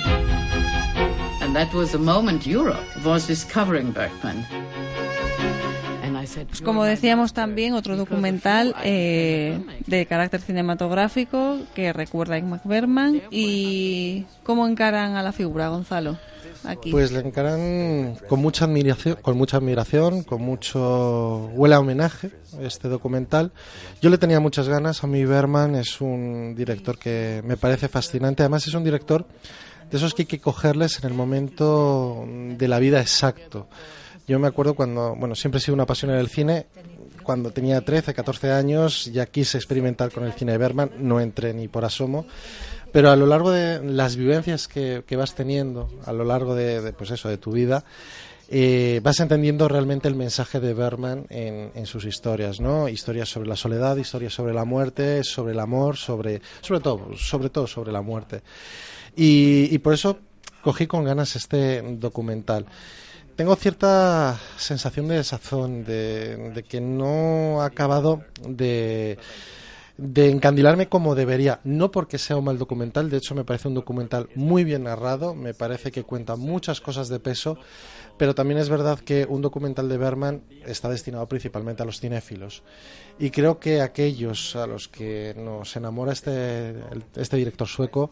[1.41, 4.43] And that was the moment Europe was discovering Bergman.
[6.43, 13.21] Pues como decíamos también, otro documental eh, de carácter cinematográfico que recuerda a Ingmar Bergman
[13.31, 16.17] y cómo encaran a la figura, Gonzalo,
[16.63, 16.91] aquí.
[16.91, 22.31] Pues le encaran con mucha admiración, con mucha admiración, con mucho huele a homenaje
[22.61, 23.51] este documental.
[24.01, 25.03] Yo le tenía muchas ganas.
[25.03, 28.43] A mí Berman es un director que me parece fascinante.
[28.43, 29.25] Además es un director
[29.89, 33.67] de esos que hay que cogerles en el momento de la vida exacto.
[34.27, 36.65] Yo me acuerdo cuando, bueno, siempre he sido una apasionada del cine.
[37.21, 41.53] Cuando tenía 13, 14 años ya quise experimentar con el cine de Berman, no entré
[41.53, 42.25] ni por asomo.
[42.91, 46.93] Pero a lo largo de las vivencias que, que vas teniendo a lo largo de,
[46.93, 47.83] pues eso de tu vida
[48.47, 53.49] eh, vas entendiendo realmente el mensaje de Berman en, en, sus historias no historias sobre
[53.49, 57.91] la soledad historias sobre la muerte sobre el amor sobre sobre todo sobre todo sobre
[57.91, 58.43] la muerte.
[59.15, 60.19] Y por eso
[60.61, 62.65] cogí con ganas este documental
[63.35, 69.17] tengo cierta sensación de desazón de, de que no ha acabado de
[69.97, 73.75] de encandilarme como debería, no porque sea un mal documental, de hecho me parece un
[73.75, 77.57] documental muy bien narrado, me parece que cuenta muchas cosas de peso,
[78.17, 82.63] pero también es verdad que un documental de Berman está destinado principalmente a los cinéfilos.
[83.19, 86.75] Y creo que aquellos a los que nos enamora este,
[87.15, 88.11] este director sueco,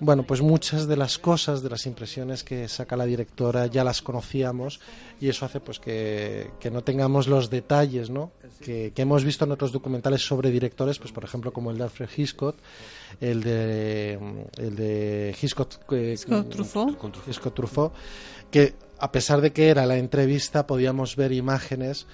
[0.00, 4.02] bueno, pues muchas de las cosas, de las impresiones que saca la directora ya las
[4.02, 4.80] conocíamos
[5.20, 8.30] y eso hace pues que, que no tengamos los detalles ¿no?
[8.62, 11.84] que, que, hemos visto en otros documentales sobre directores, pues por ejemplo como el de
[11.84, 12.56] Alfred Hitchcock,
[13.20, 14.18] el de,
[14.56, 16.98] el de Hitchcock, eh, Hitchcock Truffaut.
[17.26, 17.92] Hitchcock Truffaut,
[18.50, 22.06] que a pesar de que era la entrevista podíamos ver imágenes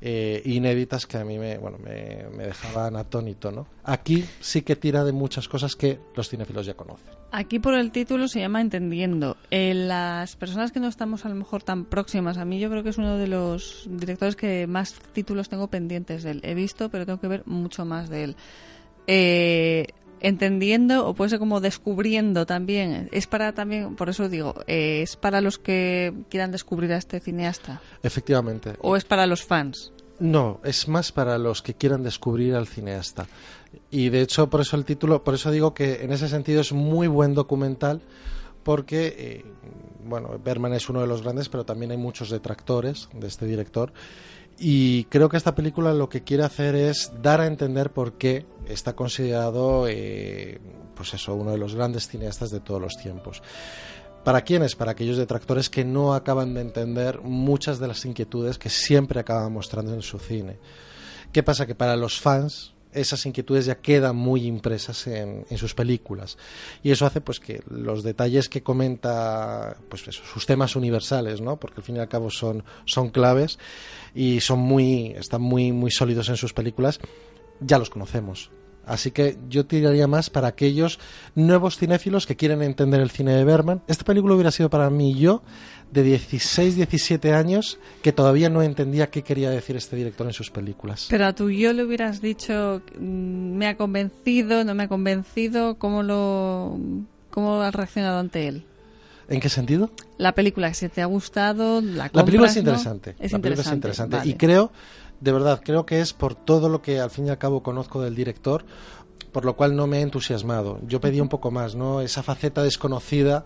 [0.00, 3.50] eh, inéditas que a mí me, bueno, me, me, dejaban atónito.
[3.52, 3.66] ¿no?
[3.84, 7.20] Aquí sí que tira de muchas cosas que los cinéfilos ya conocen.
[7.32, 9.36] Aquí por el título se llama Entendiendo.
[9.50, 12.82] Eh, las personas que no estamos a lo mejor tan próximas a mí, yo creo
[12.82, 16.40] que es uno de los directores que más títulos tengo pendientes de él.
[16.42, 18.36] He visto, pero tengo que ver mucho más de él.
[19.06, 19.86] Eh,
[20.20, 23.08] entendiendo o puede ser como descubriendo también.
[23.12, 27.20] Es para también por eso digo eh, es para los que quieran descubrir a este
[27.20, 28.74] cineasta efectivamente.
[28.80, 33.26] O es para los fans no es más para los que quieran descubrir al cineasta.
[33.90, 36.72] Y de hecho por eso el título por eso digo que en ese sentido es
[36.72, 38.02] muy buen documental
[38.62, 39.44] porque eh,
[40.04, 43.92] bueno Berman es uno de los grandes pero también hay muchos detractores de este director
[44.60, 48.44] y creo que esta película lo que quiere hacer es dar a entender por qué
[48.68, 50.60] está considerado, eh,
[50.94, 53.42] pues eso, uno de los grandes cineastas de todos los tiempos.
[54.22, 54.76] ¿Para quiénes?
[54.76, 59.50] Para aquellos detractores que no acaban de entender muchas de las inquietudes que siempre acaban
[59.50, 60.58] mostrando en su cine.
[61.32, 61.66] ¿Qué pasa?
[61.66, 66.38] Que para los fans esas inquietudes ya quedan muy impresas en, en sus películas.
[66.82, 71.80] Y eso hace pues que los detalles que comenta pues sus temas universales no porque
[71.80, 73.58] al fin y al cabo son son claves
[74.14, 77.00] y son muy están muy muy sólidos en sus películas.
[77.60, 78.50] Ya los conocemos
[78.90, 80.98] Así que yo tiraría más para aquellos
[81.36, 83.82] nuevos cinéfilos que quieren entender el cine de Berman.
[83.86, 85.42] Esta película hubiera sido para mí yo
[85.92, 90.50] de 16, 17 años que todavía no entendía qué quería decir este director en sus
[90.50, 91.06] películas.
[91.08, 95.76] Pero a tu yo le hubieras dicho, mm, me ha convencido, no me ha convencido,
[95.78, 96.78] ¿cómo lo
[97.30, 98.64] cómo has reaccionado ante él?
[99.28, 99.90] ¿En qué sentido?
[100.18, 102.60] La película que se te ha gustado, la compras, La película es ¿no?
[102.60, 103.14] interesante.
[103.20, 104.16] Es la película es interesante, interesante.
[104.16, 104.30] vale.
[104.30, 104.72] Y creo,
[105.20, 108.00] de verdad, creo que es por todo lo que al fin y al cabo conozco
[108.02, 108.64] del director,
[109.32, 110.80] por lo cual no me he entusiasmado.
[110.86, 112.00] Yo pedí un poco más, ¿no?
[112.00, 113.44] Esa faceta desconocida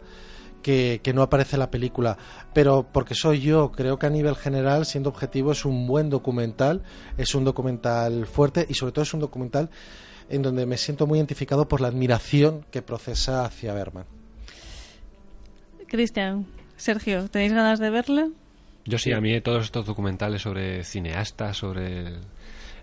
[0.63, 2.17] que, que no aparece en la película.
[2.55, 6.83] Pero porque soy yo, creo que a nivel general, siendo objetivo, es un buen documental,
[7.19, 9.69] es un documental fuerte y sobre todo es un documental
[10.29, 14.07] en donde me siento muy identificado por la admiración que procesa hacia Berman.
[15.87, 16.47] Cristian,
[16.77, 18.29] Sergio, ¿tenéis ganas de verla?
[18.87, 22.19] Yo sí, a mí todos estos documentales sobre cineastas, sobre el,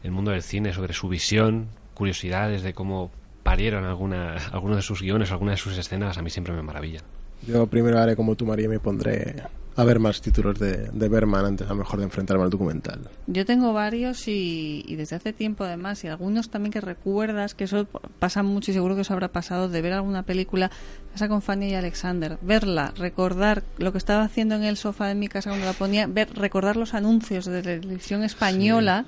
[0.03, 3.11] el mundo del cine, sobre su visión, curiosidades de cómo
[3.43, 7.03] parieron alguna, algunos de sus guiones, algunas de sus escenas, a mí siempre me maravillan.
[7.47, 9.43] Yo primero haré como tú, María, y me pondré
[9.75, 12.99] a ver más títulos de, de Berman antes, a lo mejor, de enfrentarme al documental.
[13.27, 17.63] Yo tengo varios y, y desde hace tiempo además, y algunos también que recuerdas, que
[17.63, 17.87] eso
[18.19, 20.71] pasa mucho y seguro que eso habrá pasado, de ver alguna película,
[21.15, 25.15] esa con Fanny y Alexander, verla, recordar lo que estaba haciendo en el sofá de
[25.15, 29.05] mi casa cuando la ponía, ver, recordar los anuncios de televisión española,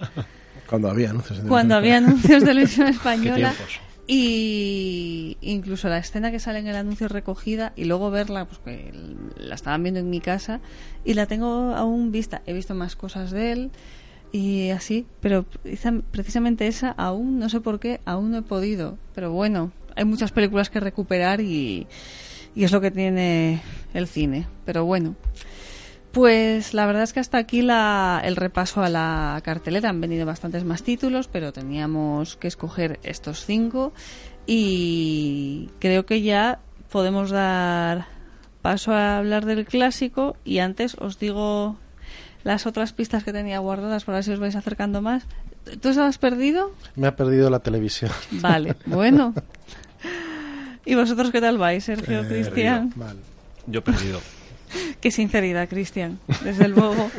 [0.70, 3.54] Cuando había anuncios cuando había anuncios de televisión ¿Qué española.
[4.06, 8.92] Y incluso la escena que sale en el anuncio recogida y luego verla, pues que
[9.38, 10.60] la estaban viendo en mi casa
[11.06, 12.42] y la tengo aún vista.
[12.46, 13.72] He visto más cosas de él
[14.34, 15.46] y así, pero
[16.12, 18.98] precisamente esa aún, no sé por qué, aún no he podido.
[19.16, 21.88] Pero bueno, hay muchas películas que recuperar y,
[22.56, 23.62] y es lo que tiene
[23.94, 24.48] el cine.
[24.66, 25.16] Pero bueno.
[26.14, 29.90] Pues la verdad es que hasta aquí la- el repaso a la cartelera.
[29.90, 33.94] Han venido bastantes más títulos, pero teníamos que escoger estos cinco.
[34.46, 36.60] Y creo que ya
[36.92, 38.06] podemos dar
[38.62, 40.38] paso a hablar del clásico.
[40.46, 41.78] Y antes os digo
[42.44, 45.24] las otras pistas que tenía guardadas para ver si os vais acercando más.
[45.82, 46.72] ¿Tú estabas perdido?
[46.96, 48.12] Me ha perdido la televisión.
[48.32, 49.34] Vale, bueno.
[50.86, 52.92] ¿Y vosotros qué tal vais, Sergio, Eh, Cristian?
[52.98, 53.18] Mal.
[53.66, 54.20] Yo he perdido.
[55.02, 57.10] Qué sinceridad, Cristian, desde luego.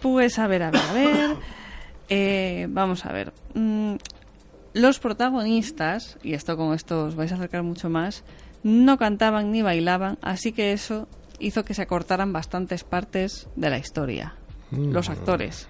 [0.00, 1.36] Pues a ver, a ver, a ver.
[2.08, 3.32] Eh, vamos a ver.
[3.54, 3.96] Mm,
[4.74, 8.24] los protagonistas, y esto con esto os vais a acercar mucho más,
[8.62, 13.78] no cantaban ni bailaban, así que eso hizo que se acortaran bastantes partes de la
[13.78, 14.34] historia.
[14.70, 15.66] Los actores.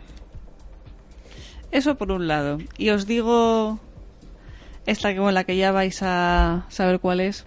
[1.71, 2.59] Eso por un lado.
[2.79, 3.79] Y os digo
[4.87, 7.47] esta con la que ya vais a saber cuál es.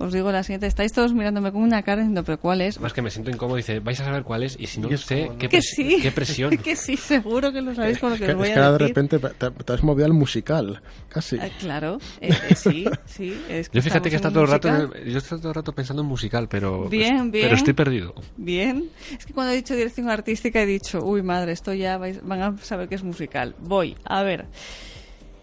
[0.00, 0.66] Os digo la siguiente.
[0.66, 2.76] Estáis todos mirándome con una cara diciendo, pero ¿cuál es?
[2.78, 4.96] Además que me siento incómodo, dice, vais a saber cuál es y si no lo
[4.96, 5.38] sé, como, ¿no?
[5.38, 5.98] qué, que pres- sí.
[6.00, 6.56] qué presión.
[6.64, 8.54] que sí, seguro que lo sabéis con lo que Es que, os voy es a
[8.54, 8.96] que ahora de decir.
[8.96, 10.80] repente te, te has movido al musical,
[11.10, 11.36] casi.
[11.38, 13.38] Ah, claro, eh, eh, sí, sí.
[13.50, 15.72] es que Yo fíjate que está todo el rato, el- yo estoy todo el rato
[15.74, 17.44] pensando en musical, pero Bien, bien.
[17.44, 18.14] pero estoy perdido.
[18.38, 18.88] Bien.
[19.16, 22.40] Es que cuando he dicho dirección artística he dicho, uy madre, esto ya vais- van
[22.40, 23.54] a saber que es musical.
[23.58, 24.46] Voy, a ver.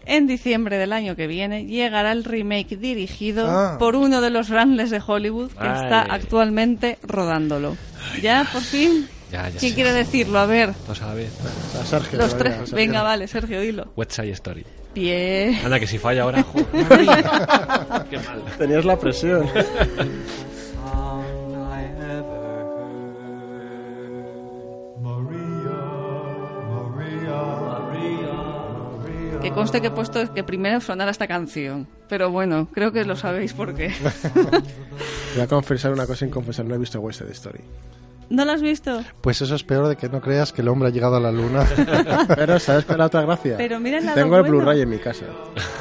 [0.10, 3.76] En diciembre del año que viene llegará el remake dirigido Ah.
[3.78, 5.84] por uno de los grandes de Hollywood que Ay.
[5.84, 7.76] está actualmente rodándolo.
[8.22, 9.08] Ya, por fin.
[9.32, 9.76] Ya, ya ¿Quién sé.
[9.76, 10.40] quiere decirlo?
[10.40, 11.30] A ver, la vez.
[11.82, 12.58] A Sergio, los tres.
[12.62, 12.76] vaya.
[12.76, 13.92] Venga, vale, Sergio, dilo.
[13.98, 14.64] West Side Story.
[14.96, 15.60] Bien.
[15.66, 16.44] Anda, que si falla ahora.
[18.10, 18.42] Qué mal.
[18.58, 19.46] Tenías la presión.
[29.48, 31.88] Que conste que he puesto que primero sonara esta canción.
[32.10, 33.94] Pero bueno, creo que lo sabéis por qué.
[35.36, 37.62] Voy a confesar una cosa sin confesar, no he visto West Side Story.
[38.30, 39.02] ¿No lo has visto?
[39.22, 41.32] Pues eso es peor de que no creas que el hombre ha llegado a la
[41.32, 41.66] luna.
[42.36, 43.56] Pero, ¿sabes cuál es la otra gracia?
[43.56, 44.58] Pero mira el lado Tengo el bueno.
[44.58, 45.28] Blu-ray en mi casa.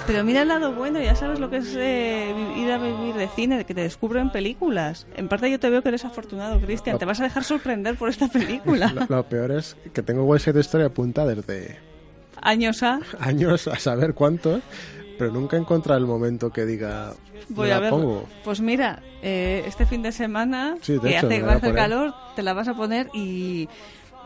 [0.06, 3.26] Pero mira el lado bueno, ya sabes lo que es eh, ir a vivir de
[3.26, 5.08] cine, de que te descubren películas.
[5.16, 6.98] En parte yo te veo que eres afortunado, Cristian.
[6.98, 8.92] Te vas a dejar sorprender por esta película.
[8.94, 11.80] Lo, lo peor es que tengo West Side Story apuntada desde
[12.48, 14.62] Años A, años a saber cuántos,
[15.18, 17.12] pero nunca he encontrado el momento que diga
[17.48, 17.90] voy a ver.
[17.90, 18.26] pongo.
[18.44, 21.74] Pues mira, eh, este fin de semana, Sí, de que hecho, hace va a hacer
[21.74, 23.68] calor, te la vas a poner y,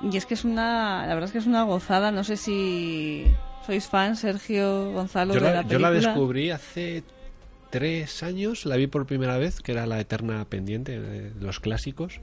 [0.02, 2.10] y es que es una, la verdad es que es una gozada.
[2.12, 3.24] No sé si
[3.66, 7.02] sois fan, Sergio Gonzalo, Yo de la, la yo la descubrí hace
[7.70, 12.20] tres años la vi por primera vez, que era la eterna pendiente de los clásicos.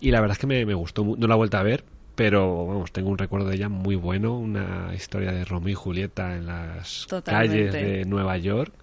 [0.00, 1.04] Y la verdad es que me, me gustó.
[1.04, 1.84] mu- No la he vuelto a ver,
[2.20, 4.36] pero vamos, tengo un recuerdo de ella muy bueno.
[4.36, 7.70] Una historia de Romeo y Julieta en las Totalmente.
[7.70, 8.74] calles de Nueva York,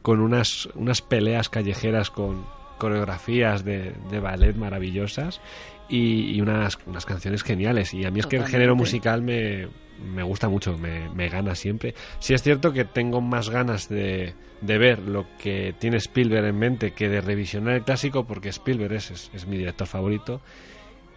[0.00, 2.46] con unas, unas peleas callejeras con
[2.78, 5.42] coreografías de, de ballet maravillosas
[5.90, 7.92] y, y unas, unas canciones geniales.
[7.92, 9.68] Y a mí es que el género musical me,
[10.14, 11.92] me gusta mucho, me, me gana siempre.
[12.18, 16.58] Sí es cierto que tengo más ganas de, de ver lo que tiene Spielberg en
[16.58, 20.40] mente que de revisionar el clásico, porque Spielberg es, es, es mi director favorito.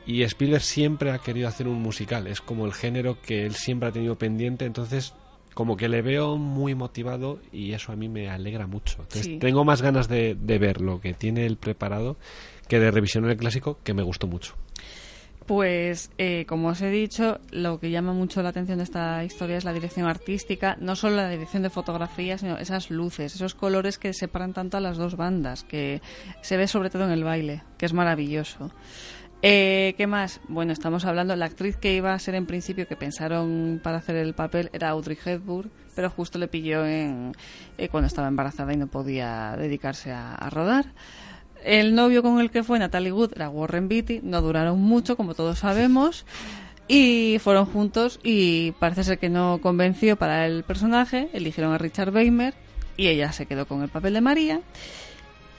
[0.05, 3.89] Y Spielberg siempre ha querido hacer un musical, es como el género que él siempre
[3.89, 5.13] ha tenido pendiente, entonces
[5.53, 8.95] como que le veo muy motivado y eso a mí me alegra mucho.
[9.01, 9.37] Entonces, Sí.
[9.39, 12.17] tengo más ganas de, de ver lo que tiene él preparado
[12.67, 14.55] que de revisionar el clásico, que me gustó mucho.
[15.45, 19.57] Pues, eh, como os he dicho, lo que llama mucho la atención de esta historia
[19.57, 23.97] es la dirección artística, no solo la dirección de fotografía, sino esas luces, esos colores
[23.97, 26.01] que separan tanto a las dos bandas, que
[26.41, 28.71] se ve sobre todo en el baile, que es maravilloso.
[29.45, 30.39] Eh, ¿Qué más?
[30.47, 34.15] Bueno, estamos hablando, la actriz que iba a ser en principio, que pensaron para hacer
[34.15, 37.33] el papel, era Audrey Hepburn, pero justo le pilló en,
[37.77, 40.85] eh, cuando estaba embarazada y no podía dedicarse a, rodar.
[41.61, 45.33] El novio con el que fue Natalie Wood era Warren Beatty, no duraron mucho, como
[45.33, 46.25] todos sabemos,
[46.87, 52.13] y fueron juntos y parece ser que no convenció para el personaje, eligieron a Richard
[52.13, 52.53] Weimer
[52.95, 54.61] y ella se quedó con el papel de María.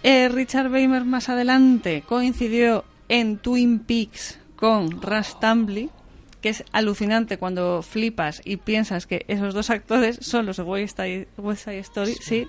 [0.03, 5.91] Eh, Richard Weimer más adelante coincidió en Twin Peaks con Russ Tambly,
[6.41, 10.97] que es alucinante cuando flipas y piensas que esos dos actores son los de West
[10.99, 12.15] Side, West Side Story.
[12.21, 12.47] Sí,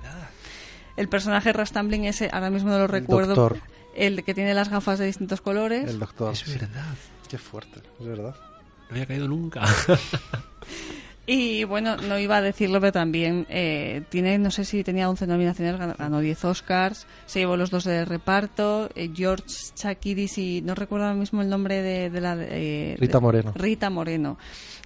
[0.97, 3.35] el personaje Russ Tambling ese, ahora mismo no lo recuerdo.
[3.35, 3.59] doctor.
[3.95, 5.89] El que tiene las gafas de distintos colores.
[5.89, 6.33] El doctor.
[6.33, 6.95] Es verdad,
[7.29, 8.35] Qué fuerte, es verdad.
[8.35, 9.63] no había caído nunca.
[11.27, 15.25] Y bueno, no iba a decirlo, pero también eh, tiene, no sé si tenía 11
[15.25, 20.61] nominaciones, ganó, ganó 10 Oscars, se llevó los dos de reparto, eh, George Chakiris y
[20.61, 22.35] no recuerdo ahora mismo el nombre de, de la...
[22.39, 23.53] eh, Rita de- Moreno.
[23.55, 24.37] Rita Moreno.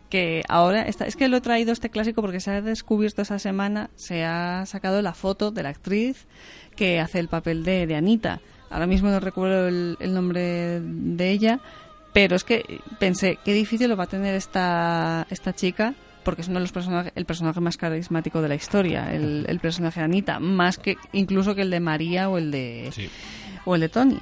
[0.10, 3.38] Que ahora está, es que lo he traído este clásico porque se ha descubierto esa
[3.38, 6.26] semana, se ha sacado la foto de la actriz
[6.76, 8.40] que hace el papel de, de Anita.
[8.70, 11.60] Ahora mismo no recuerdo el, el nombre de ella,
[12.14, 15.94] pero es que pensé, qué difícil lo va a tener esta, esta chica,
[16.24, 19.60] porque es uno de los personajes, el personaje más carismático de la historia, el, el
[19.60, 23.10] personaje de Anita, más que incluso que el de María o el de, Sí.
[23.66, 24.20] o el de Tony.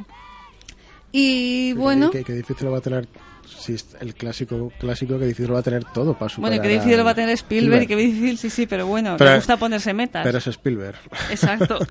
[1.11, 3.07] Y bueno, Que, que difícil lo va a tener.
[3.45, 6.51] Si es el clásico, clásico, que difícil lo va a tener todo para superar.
[6.51, 9.15] bueno, qué difícil lo va a tener Spielberg, y qué difícil, sí, sí, pero bueno,
[9.17, 10.23] Pero- le gusta ponerse metas.
[10.25, 10.97] Pero es Spielberg.
[11.31, 11.79] Exacto.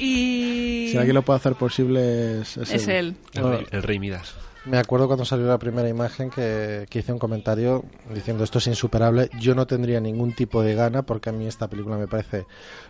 [0.00, 0.90] Y...
[0.92, 3.16] Si alguien lo puede hacer posible es, es es él.
[3.32, 3.42] él.
[3.44, 4.34] El, rey, el rey Midas.
[4.64, 8.66] Me acuerdo cuando salió la primera imagen que, que hice un comentario diciendo esto es
[8.66, 9.30] insuperable.
[9.40, 12.46] Yo no tendría ningún tipo de gana porque a mí esta película me parece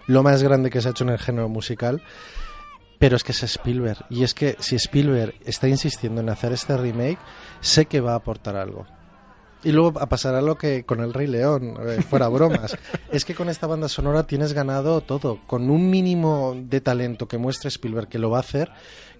[0.06, 2.02] lo más grande que se ha hecho en el género musical.
[2.98, 4.04] Pero es que es Spielberg.
[4.10, 7.18] Y es que si Spielberg está insistiendo en hacer este remake,
[7.60, 8.86] sé que va a aportar algo.
[9.64, 12.76] Y luego pasará lo que con el Rey León, eh, fuera bromas.
[13.10, 15.40] es que con esta banda sonora tienes ganado todo.
[15.46, 18.70] Con un mínimo de talento que muestre Spielberg que lo va a hacer,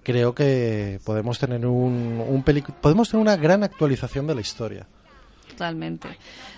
[0.03, 2.43] creo que podemos tener un, un
[2.81, 4.87] podemos tener una gran actualización de la historia.
[5.49, 6.07] Totalmente.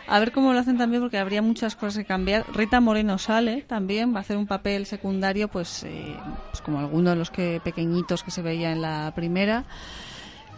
[0.08, 2.46] A ver cómo lo hacen también, porque habría muchas cosas que cambiar.
[2.54, 6.16] Rita Moreno sale también, va a hacer un papel secundario, pues, eh,
[6.52, 9.64] pues como alguno de los que pequeñitos que se veía en la primera.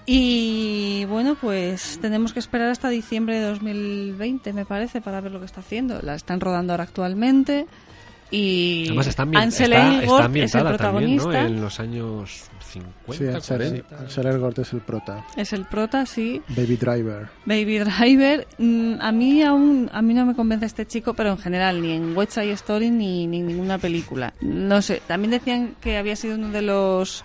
[0.06, 5.40] Y bueno, pues tenemos que esperar hasta diciembre de 2020, me parece, para ver lo
[5.40, 6.02] que está haciendo.
[6.02, 7.68] La están rodando ahora actualmente.
[8.36, 11.24] Y Además está, ambien- Ansel está- Elgort está es el ambientada también, ¿no?
[11.24, 11.48] protagonista.
[11.56, 13.98] En los años 50, Sí, Ansel, 40.
[14.00, 15.26] Ansel Elgort es el prota.
[15.38, 16.42] Es el prota, sí.
[16.50, 17.28] Baby Driver.
[17.46, 21.38] Baby Driver, mm, a mí aún a mí no me convence este chico, pero en
[21.38, 24.34] general ni en West Side Story ni, ni en ninguna película.
[24.42, 27.24] No sé, también decían que había sido uno de los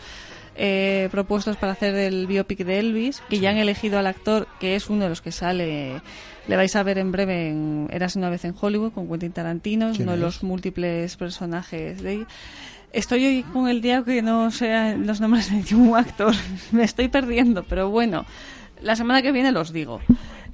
[0.61, 4.75] eh, propuestos para hacer el biopic de Elvis, que ya han elegido al actor que
[4.75, 6.03] es uno de los que sale,
[6.49, 9.91] le vais a ver en breve en Eras una vez en Hollywood con Quentin Tarantino,
[9.91, 12.27] es ¿Quién uno de los múltiples personajes de
[12.91, 16.35] Estoy hoy con el día que no sé los nombres de ningún actor.
[16.73, 18.25] Me estoy perdiendo, pero bueno.
[18.81, 20.01] La semana que viene los digo.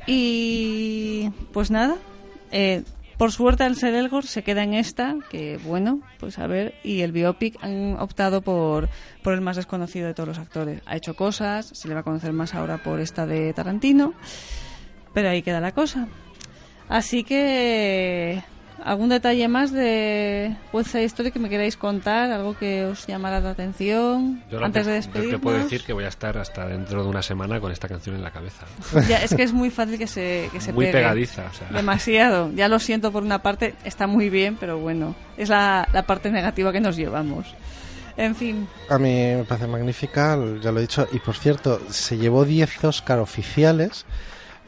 [0.06, 1.96] Y pues nada.
[2.50, 2.82] eh,
[3.18, 6.74] por suerte Ansel Elgort se queda en esta, que bueno, pues a ver.
[6.82, 8.88] Y el biopic han optado por,
[9.22, 10.82] por el más desconocido de todos los actores.
[10.86, 14.14] Ha hecho cosas, se le va a conocer más ahora por esta de Tarantino.
[15.14, 16.06] Pero ahí queda la cosa.
[16.88, 18.42] Así que
[18.84, 22.30] ¿algún detalle más de West Side Story que me queráis contar?
[22.30, 25.40] ¿Algo que os llamara la atención Yo lo antes que- de yo te despedirnos?
[25.40, 28.22] puedo decir que voy a estar hasta dentro de una semana con esta canción en
[28.22, 28.66] la cabeza.
[29.08, 30.98] Ya, es que es muy fácil que se, que se Muy pegue.
[30.98, 31.68] pegadiza, o sea.
[31.70, 32.50] Demasiado.
[32.54, 36.30] Ya lo siento por una parte, está muy bien, pero bueno, es la, la parte
[36.30, 37.46] negativa que nos llevamos.
[38.16, 41.08] En fin, A mí me parece magnífica, ya lo he dicho.
[41.12, 44.04] Y por cierto, se llevó 10 Oscar oficiales,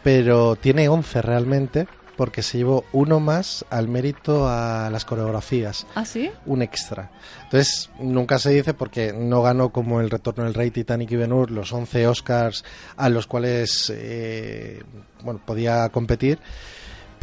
[0.06, 5.84] pero tiene 11 realmente, porque se llevó uno más al mérito a las coreografías.
[5.96, 6.30] ¿ah, sí?
[6.44, 7.10] un extra.
[7.42, 11.32] Entonces, nunca se dice porque no ganó como el Retorno del Rey, Titanic y Ben
[11.32, 12.64] Hur los 11 Oscars
[12.96, 14.80] a los cuales eh,
[15.24, 16.38] bueno, podía competir,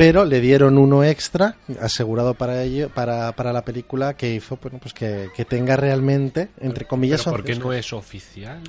[0.03, 4.77] pero le dieron uno extra asegurado para ello para, para la película que hizo bueno,
[4.81, 8.59] pues que, que tenga realmente, entre comillas, ¿Pero ¿Por 11 qué no es oficial?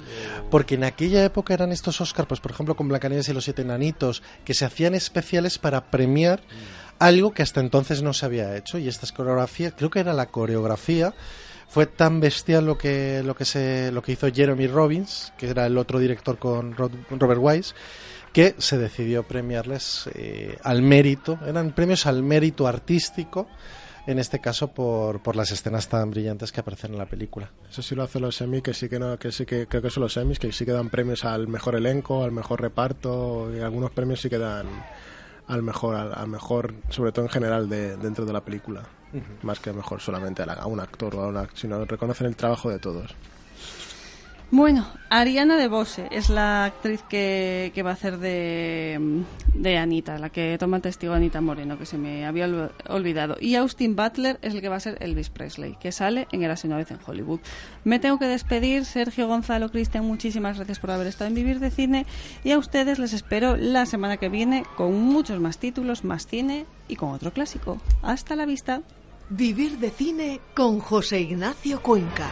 [0.48, 3.62] Porque en aquella época eran estos Oscars, pues por ejemplo con Blancanieves y los siete
[3.62, 6.40] enanitos, que se hacían especiales para premiar
[7.00, 8.78] algo que hasta entonces no se había hecho.
[8.78, 11.14] Y estas coreografías, creo que era la coreografía,
[11.66, 15.66] fue tan bestial lo que, lo que, se, lo que hizo Jeremy Robbins, que era
[15.66, 17.74] el otro director con Robert Wise,
[18.34, 23.48] que se decidió premiarles eh, al mérito, eran premios al mérito artístico,
[24.06, 27.50] en este caso por, por las escenas tan brillantes que aparecen en la película.
[27.70, 29.88] Eso sí lo hacen los semis, que sí que no, que sí que creo que
[29.88, 33.60] son los semis, que sí que dan premios al mejor elenco, al mejor reparto, y
[33.60, 34.66] algunos premios sí que dan
[35.46, 38.82] al mejor, al, al mejor, sobre todo en general de, dentro de la película,
[39.42, 42.34] más que mejor solamente a, la- a un actor o a una, sino reconocen el
[42.36, 43.14] trabajo de todos.
[44.56, 50.16] Bueno, Ariana de Bose es la actriz que, que va a hacer de, de Anita,
[50.16, 53.36] la que toma testigo a Anita Moreno, que se me había ol- olvidado.
[53.40, 56.68] Y Austin Butler es el que va a ser Elvis Presley, que sale en Érase
[56.68, 57.40] una vez en Hollywood.
[57.82, 58.84] Me tengo que despedir.
[58.84, 62.06] Sergio Gonzalo, Cristian, muchísimas gracias por haber estado en Vivir de Cine.
[62.44, 66.64] Y a ustedes les espero la semana que viene con muchos más títulos, más cine
[66.86, 67.80] y con otro clásico.
[68.02, 68.82] Hasta la vista.
[69.30, 72.30] Vivir de cine con José Ignacio Cuenca.